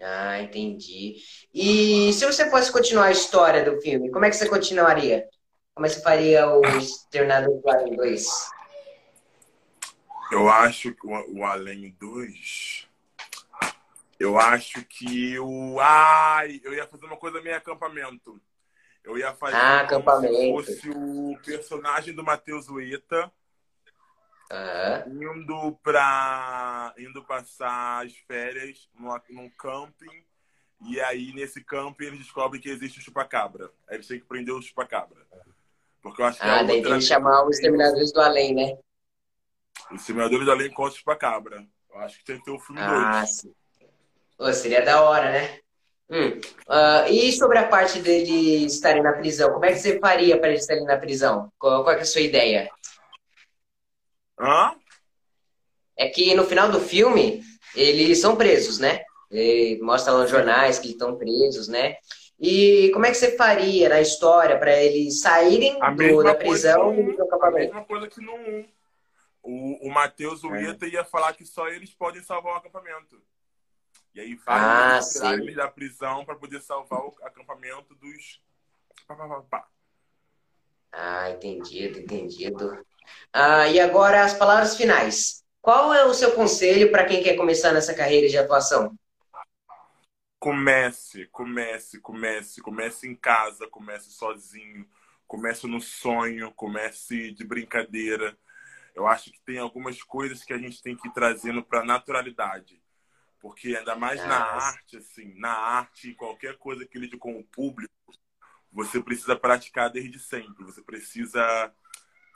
Ah, 0.00 0.40
entendi. 0.40 1.16
E 1.52 2.12
se 2.12 2.24
você 2.24 2.48
fosse 2.50 2.70
continuar 2.70 3.06
a 3.06 3.12
história 3.12 3.64
do 3.64 3.80
filme, 3.80 4.10
como 4.10 4.24
é 4.24 4.30
que 4.30 4.36
você 4.36 4.48
continuaria? 4.48 5.26
Como 5.74 5.86
é 5.86 5.88
que 5.88 5.96
você 5.96 6.02
faria 6.02 6.48
o 6.48 6.64
Exterminador 6.76 7.60
do 7.60 7.68
Além 7.68 7.96
2? 7.96 8.50
Eu 10.30 10.48
acho 10.48 10.92
que 10.94 11.06
o, 11.06 11.38
o 11.38 11.44
Além 11.44 11.96
2. 11.98 12.88
Eu 14.18 14.38
acho 14.38 14.84
que 14.84 15.38
o. 15.38 15.78
Ai, 15.80 16.60
eu 16.64 16.74
ia 16.74 16.86
fazer 16.86 17.06
uma 17.06 17.16
coisa 17.16 17.40
meio 17.40 17.56
acampamento. 17.56 18.40
Eu 19.04 19.16
ia 19.16 19.32
fazer 19.32 19.56
ah, 19.56 19.86
como 19.88 20.20
se 20.20 20.50
fosse 20.50 20.90
o 20.90 21.38
personagem 21.44 22.14
do 22.14 22.22
Matheus 22.22 22.68
Ueta 22.68 23.32
Indo 25.06 25.78
para 25.82 26.94
indo 26.96 27.22
passar 27.24 28.04
as 28.04 28.14
férias 28.26 28.88
no, 28.94 29.20
num 29.30 29.50
camping. 29.50 30.24
E 30.86 31.00
aí, 31.00 31.32
nesse 31.34 31.62
camping, 31.62 32.06
eles 32.06 32.20
descobrem 32.20 32.60
que 32.60 32.70
existe 32.70 32.98
o 32.98 33.02
chupacabra. 33.02 33.70
Aí 33.88 33.96
eles 33.96 34.06
têm 34.06 34.20
que 34.20 34.26
prender 34.26 34.54
o 34.54 34.62
chupacabra. 34.62 35.18
Porque 36.00 36.22
eu 36.22 36.26
acho 36.26 36.40
que 36.40 36.46
ah, 36.46 36.62
daí 36.62 36.82
tem 36.82 36.94
que 36.94 37.00
chamar 37.00 37.44
os 37.44 37.56
Exterminadores 37.56 38.12
do 38.12 38.20
Além, 38.20 38.54
né? 38.54 38.78
Os 39.90 40.00
Exterminadores 40.00 40.46
do 40.46 40.52
Além 40.52 40.70
contra 40.70 40.94
o 40.94 40.96
chupacabra. 40.96 41.66
Eu 41.90 41.98
acho 42.00 42.18
que 42.18 42.24
tem 42.24 42.38
que 42.38 42.44
ter 42.44 42.50
o 42.50 42.58
filme 42.58 42.80
2. 42.80 42.92
Ah, 42.92 43.26
sim. 43.26 43.52
Pô, 44.36 44.52
seria 44.52 44.84
da 44.84 45.02
hora, 45.02 45.32
né? 45.32 45.58
Hum. 46.10 46.40
Uh, 46.66 47.10
e 47.10 47.32
sobre 47.32 47.58
a 47.58 47.68
parte 47.68 48.00
deles 48.00 48.72
estarem 48.72 49.02
na 49.02 49.12
prisão, 49.12 49.52
como 49.52 49.64
é 49.66 49.72
que 49.72 49.78
você 49.78 49.98
faria 49.98 50.38
para 50.38 50.50
eles 50.50 50.62
estarem 50.62 50.84
na 50.84 50.96
prisão? 50.96 51.52
Qual, 51.58 51.82
qual 51.82 51.96
é 51.96 52.00
a 52.00 52.04
sua 52.04 52.22
ideia? 52.22 52.70
Hã? 54.40 54.74
É 55.96 56.08
que 56.08 56.34
no 56.34 56.44
final 56.44 56.70
do 56.70 56.80
filme, 56.80 57.42
eles 57.74 58.20
são 58.20 58.36
presos, 58.36 58.78
né? 58.78 59.02
E 59.30 59.78
mostra 59.82 60.12
lá 60.12 60.20
nos 60.22 60.30
jornais 60.30 60.78
que 60.78 60.88
estão 60.88 61.16
presos, 61.16 61.68
né? 61.68 61.96
E 62.40 62.90
como 62.92 63.04
é 63.04 63.10
que 63.10 63.16
você 63.16 63.36
faria 63.36 63.88
na 63.88 64.00
história 64.00 64.56
para 64.58 64.72
eles 64.80 65.20
saírem 65.20 65.78
do, 65.96 66.22
da 66.22 66.34
prisão 66.34 66.94
e 66.94 67.16
do 67.16 67.22
acampamento? 67.22 67.72
A 67.72 67.74
mesma 67.74 67.84
coisa 67.84 68.06
que 68.08 68.20
no 68.20 68.34
1. 68.34 68.68
O, 69.42 69.88
o 69.88 69.90
Matheus 69.90 70.44
Ueta 70.44 70.86
é. 70.86 70.90
ia 70.90 71.04
falar 71.04 71.32
que 71.32 71.44
só 71.44 71.68
eles 71.68 71.92
podem 71.94 72.22
salvar 72.22 72.54
o 72.54 72.56
acampamento. 72.56 73.20
E 74.14 74.20
aí 74.20 74.34
vai 74.36 74.58
ah, 74.58 75.00
eles 75.34 75.56
da 75.56 75.68
prisão 75.68 76.24
para 76.24 76.36
poder 76.36 76.60
salvar 76.60 77.00
o 77.00 77.14
acampamento 77.22 77.94
dos. 77.96 78.42
Ah, 80.92 81.30
entendido, 81.30 81.98
entendido. 81.98 82.84
Ah, 83.32 83.68
e 83.68 83.78
agora 83.80 84.24
as 84.24 84.34
palavras 84.34 84.76
finais. 84.76 85.44
Qual 85.60 85.92
é 85.92 86.04
o 86.04 86.14
seu 86.14 86.32
conselho 86.32 86.90
para 86.90 87.04
quem 87.04 87.22
quer 87.22 87.36
começar 87.36 87.72
nessa 87.72 87.94
carreira 87.94 88.28
de 88.28 88.38
atuação? 88.38 88.96
Comece, 90.38 91.26
comece, 91.26 92.00
comece, 92.00 92.60
comece 92.60 93.08
em 93.08 93.14
casa, 93.14 93.66
comece 93.68 94.10
sozinho, 94.10 94.88
comece 95.26 95.66
no 95.66 95.80
sonho, 95.80 96.52
comece 96.54 97.32
de 97.32 97.44
brincadeira. 97.44 98.38
Eu 98.94 99.06
acho 99.06 99.30
que 99.30 99.40
tem 99.44 99.58
algumas 99.58 100.02
coisas 100.02 100.42
que 100.42 100.52
a 100.52 100.58
gente 100.58 100.82
tem 100.82 100.96
que 100.96 101.08
ir 101.08 101.12
trazendo 101.12 101.62
para 101.62 101.84
naturalidade. 101.84 102.80
Porque 103.40 103.76
ainda 103.76 103.94
mais 103.94 104.24
na 104.24 104.38
arte, 104.38 104.96
assim, 104.96 105.34
na 105.38 105.52
arte, 105.52 106.14
qualquer 106.14 106.56
coisa 106.56 106.86
que 106.86 106.98
lide 106.98 107.16
com 107.16 107.38
o 107.38 107.44
público, 107.44 107.92
você 108.72 109.00
precisa 109.02 109.36
praticar 109.36 109.90
desde 109.90 110.18
sempre. 110.18 110.64
Você 110.64 110.82
precisa 110.82 111.72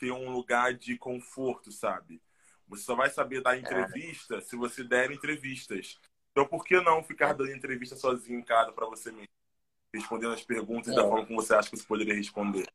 ter 0.03 0.11
um 0.11 0.33
lugar 0.33 0.75
de 0.75 0.99
conforto, 0.99 1.71
sabe? 1.71 2.21
Você 2.67 2.83
só 2.83 2.97
vai 2.97 3.09
saber 3.09 3.41
dar 3.41 3.57
entrevista 3.57 4.38
é. 4.38 4.41
se 4.41 4.57
você 4.57 4.83
der 4.83 5.12
entrevistas. 5.12 6.01
Então, 6.33 6.45
por 6.45 6.65
que 6.65 6.81
não 6.81 7.05
ficar 7.05 7.35
dando 7.35 7.53
entrevista 7.53 7.95
sozinho 7.95 8.41
em 8.41 8.43
casa 8.43 8.73
para 8.73 8.87
você 8.87 9.12
mesmo? 9.12 9.29
Respondendo 9.95 10.33
as 10.33 10.43
perguntas 10.43 10.93
é. 10.93 10.97
da 10.97 11.03
forma 11.03 11.25
como 11.25 11.41
você 11.41 11.55
acha 11.55 11.71
que 11.71 11.77
você 11.77 11.87
poderia 11.87 12.17
responder. 12.17 12.67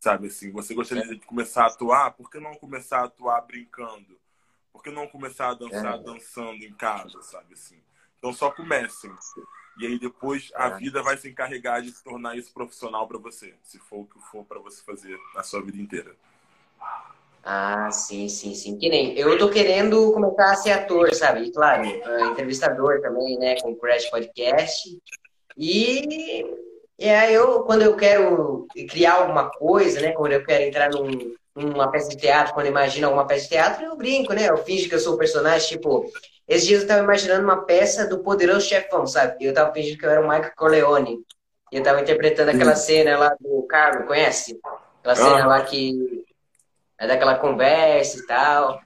Sabe 0.00 0.28
assim, 0.28 0.50
você 0.50 0.72
gostaria 0.72 1.04
é. 1.04 1.08
de 1.08 1.20
começar 1.26 1.64
a 1.64 1.66
atuar? 1.66 2.12
Por 2.12 2.30
que 2.30 2.40
não 2.40 2.54
começar 2.54 3.00
a 3.00 3.04
atuar 3.04 3.42
brincando? 3.42 4.18
Por 4.72 4.82
que 4.82 4.90
não 4.90 5.06
começar 5.06 5.50
a 5.50 5.54
dançar 5.54 5.96
é. 5.96 6.02
dançando 6.02 6.64
em 6.64 6.72
casa, 6.72 7.20
sabe 7.20 7.52
assim? 7.52 7.82
Então, 8.16 8.32
só 8.32 8.50
comecem. 8.50 9.14
E 9.78 9.86
aí 9.86 9.98
depois 9.98 10.50
a 10.54 10.68
é. 10.68 10.78
vida 10.78 11.02
vai 11.02 11.18
se 11.18 11.28
encarregar 11.28 11.82
de 11.82 11.90
se 11.90 12.02
tornar 12.02 12.38
isso 12.38 12.50
profissional 12.54 13.06
para 13.06 13.18
você, 13.18 13.58
se 13.62 13.78
for 13.78 14.00
o 14.00 14.06
que 14.06 14.18
for 14.30 14.42
para 14.46 14.58
você 14.58 14.82
fazer 14.82 15.20
na 15.34 15.42
sua 15.42 15.60
vida 15.60 15.76
inteira. 15.76 16.16
Ah, 17.42 17.90
sim, 17.90 18.28
sim, 18.28 18.54
sim. 18.54 18.78
Que 18.78 18.88
nem 18.88 19.18
eu 19.18 19.36
tô 19.36 19.50
querendo 19.50 20.12
começar 20.12 20.52
a 20.52 20.54
ser 20.54 20.70
ator, 20.70 21.12
sabe? 21.12 21.46
E, 21.46 21.52
claro, 21.52 21.82
uh, 21.82 22.30
entrevistador 22.30 23.00
também, 23.00 23.36
né? 23.38 23.60
Com 23.60 23.72
o 23.72 23.76
Crash 23.76 24.08
Podcast. 24.10 24.96
E, 25.58 26.44
aí 27.00 27.34
eu, 27.34 27.64
quando 27.64 27.82
eu 27.82 27.96
quero 27.96 28.66
criar 28.88 29.14
alguma 29.14 29.50
coisa, 29.50 30.00
né? 30.00 30.12
Quando 30.12 30.32
eu 30.32 30.44
quero 30.44 30.62
entrar 30.62 30.90
num, 30.90 31.34
numa 31.56 31.90
peça 31.90 32.10
de 32.10 32.16
teatro, 32.16 32.54
quando 32.54 32.66
eu 32.66 32.72
imagino 32.72 33.08
alguma 33.08 33.26
peça 33.26 33.42
de 33.42 33.48
teatro, 33.48 33.84
eu 33.84 33.96
brinco, 33.96 34.32
né? 34.32 34.48
Eu 34.48 34.58
finjo 34.58 34.88
que 34.88 34.94
eu 34.94 35.00
sou 35.00 35.14
o 35.14 35.18
personagem, 35.18 35.68
tipo, 35.68 36.06
esses 36.46 36.66
dias 36.66 36.82
eu 36.82 36.88
tava 36.88 37.02
imaginando 37.02 37.42
uma 37.42 37.64
peça 37.64 38.06
do 38.06 38.20
Poderoso 38.20 38.68
Chefão, 38.68 39.04
sabe? 39.04 39.44
Eu 39.44 39.52
tava 39.52 39.72
fingindo 39.72 39.98
que 39.98 40.06
eu 40.06 40.10
era 40.10 40.20
o 40.20 40.28
Michael 40.28 40.52
Corleone. 40.56 41.18
E 41.72 41.76
eu 41.76 41.82
tava 41.82 42.00
interpretando 42.02 42.50
aquela 42.50 42.76
cena 42.76 43.18
lá 43.18 43.34
do 43.40 43.62
Carlos, 43.62 44.06
conhece? 44.06 44.60
Aquela 45.00 45.16
cena 45.16 45.46
lá 45.46 45.62
que 45.62 46.22
é 47.02 47.06
daquela 47.08 47.36
conversa 47.36 48.18
e 48.18 48.26
tal. 48.26 48.80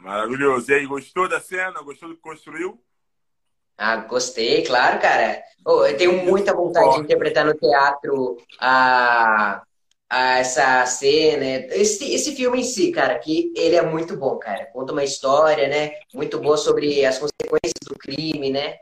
Maravilhoso. 0.00 0.70
E 0.70 0.74
aí, 0.74 0.86
gostou 0.86 1.26
da 1.26 1.40
cena? 1.40 1.80
Gostou 1.80 2.10
do 2.10 2.16
que 2.16 2.20
construiu? 2.20 2.78
Ah, 3.78 3.96
gostei, 3.96 4.62
claro, 4.62 5.00
cara. 5.00 5.42
Oh, 5.64 5.86
eu 5.86 5.96
tenho 5.96 6.24
muita 6.24 6.52
vontade 6.52 6.96
de 6.96 7.00
interpretar 7.00 7.46
no 7.46 7.54
teatro 7.54 8.36
a, 8.60 9.62
a 10.10 10.38
essa 10.38 10.84
cena. 10.84 11.44
Esse, 11.74 12.12
esse 12.12 12.36
filme 12.36 12.60
em 12.60 12.64
si, 12.64 12.92
cara, 12.92 13.18
que 13.18 13.50
ele 13.56 13.76
é 13.76 13.82
muito 13.82 14.14
bom, 14.14 14.38
cara. 14.38 14.66
Conta 14.66 14.92
uma 14.92 15.04
história, 15.04 15.66
né? 15.66 15.92
Muito 16.12 16.38
boa 16.38 16.58
sobre 16.58 17.06
as 17.06 17.18
consequências 17.18 17.86
do 17.86 17.96
crime, 17.96 18.50
né? 18.50 18.76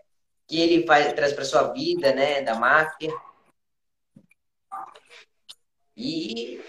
Que 0.49 0.61
ele 0.61 0.85
faz, 0.85 1.13
traz 1.13 1.33
para 1.33 1.45
sua 1.45 1.73
vida, 1.73 2.13
né? 2.13 2.43
Da 2.43 2.57
máfia. 2.57 3.15
E 5.97 6.61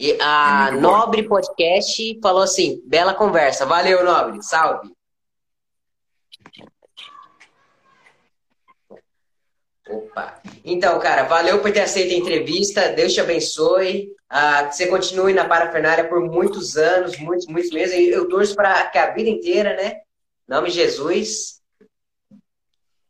e 0.00 0.16
a 0.18 0.70
é 0.72 0.80
Nobre 0.80 1.28
Podcast 1.28 2.18
falou 2.22 2.42
assim: 2.42 2.80
bela 2.86 3.12
conversa. 3.12 3.66
Valeu, 3.66 4.02
Nobre. 4.02 4.42
Salve. 4.42 4.90
Opa. 9.86 10.40
Então, 10.64 10.98
cara, 11.00 11.24
valeu 11.24 11.60
por 11.60 11.70
ter 11.70 11.82
aceito 11.82 12.14
a 12.14 12.16
entrevista. 12.16 12.88
Deus 12.88 13.12
te 13.12 13.20
abençoe. 13.20 14.08
Ah, 14.26 14.64
que 14.64 14.76
você 14.76 14.86
continue 14.86 15.34
na 15.34 15.46
parafernália 15.46 16.08
por 16.08 16.20
muitos 16.22 16.78
anos, 16.78 17.18
muitos, 17.18 17.46
muitos 17.46 17.70
meses. 17.70 17.94
Eu 18.10 18.26
torço 18.26 18.54
para 18.54 18.86
que 18.86 18.96
a 18.96 19.10
vida 19.12 19.28
inteira, 19.28 19.76
né? 19.76 19.96
Em 20.48 20.54
nome 20.54 20.70
de 20.70 20.76
Jesus. 20.76 21.60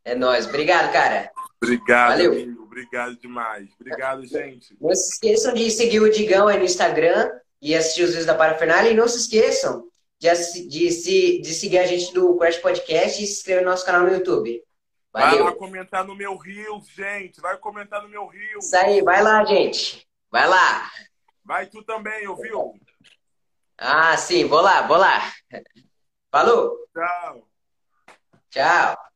É 0.04 0.16
nóis. 0.16 0.44
Obrigado, 0.44 0.92
cara. 0.92 1.30
Obrigado, 1.62 2.08
Valeu. 2.08 2.59
Obrigado 2.70 3.16
demais. 3.16 3.68
Obrigado, 3.80 4.24
gente. 4.24 4.76
Não 4.80 4.94
se 4.94 5.14
esqueçam 5.14 5.52
de 5.52 5.68
seguir 5.72 5.98
o 5.98 6.10
Digão 6.10 6.46
aí 6.46 6.56
no 6.56 6.64
Instagram 6.64 7.28
e 7.60 7.74
assistir 7.74 8.04
os 8.04 8.10
vídeos 8.10 8.26
da 8.26 8.34
Parafernália. 8.34 8.90
E 8.90 8.94
não 8.94 9.08
se 9.08 9.18
esqueçam 9.18 9.88
de, 10.20 10.28
de, 10.68 10.88
de, 11.02 11.40
de 11.40 11.54
seguir 11.54 11.78
a 11.78 11.86
gente 11.86 12.14
do 12.14 12.36
Crash 12.36 12.58
Podcast 12.58 13.20
e 13.20 13.26
se 13.26 13.32
inscrever 13.32 13.64
no 13.64 13.70
nosso 13.70 13.84
canal 13.84 14.02
no 14.02 14.12
YouTube. 14.12 14.62
Valeu. 15.12 15.44
Vai 15.44 15.52
lá 15.52 15.58
comentar 15.58 16.04
no 16.04 16.14
meu 16.14 16.36
rio, 16.36 16.80
gente. 16.94 17.40
Vai 17.40 17.58
comentar 17.58 18.00
no 18.02 18.08
meu 18.08 18.28
rio. 18.28 18.60
Isso 18.60 18.76
aí, 18.76 19.02
vai 19.02 19.20
lá, 19.20 19.44
gente. 19.44 20.06
Vai 20.30 20.46
lá. 20.46 20.88
Vai 21.44 21.66
tu 21.66 21.82
também, 21.82 22.28
ouviu? 22.28 22.74
Ah, 23.76 24.16
sim, 24.16 24.44
vou 24.44 24.60
lá, 24.60 24.82
vou 24.82 24.96
lá. 24.96 25.32
Falou. 26.30 26.86
Tchau. 26.94 27.48
Tchau. 28.48 29.09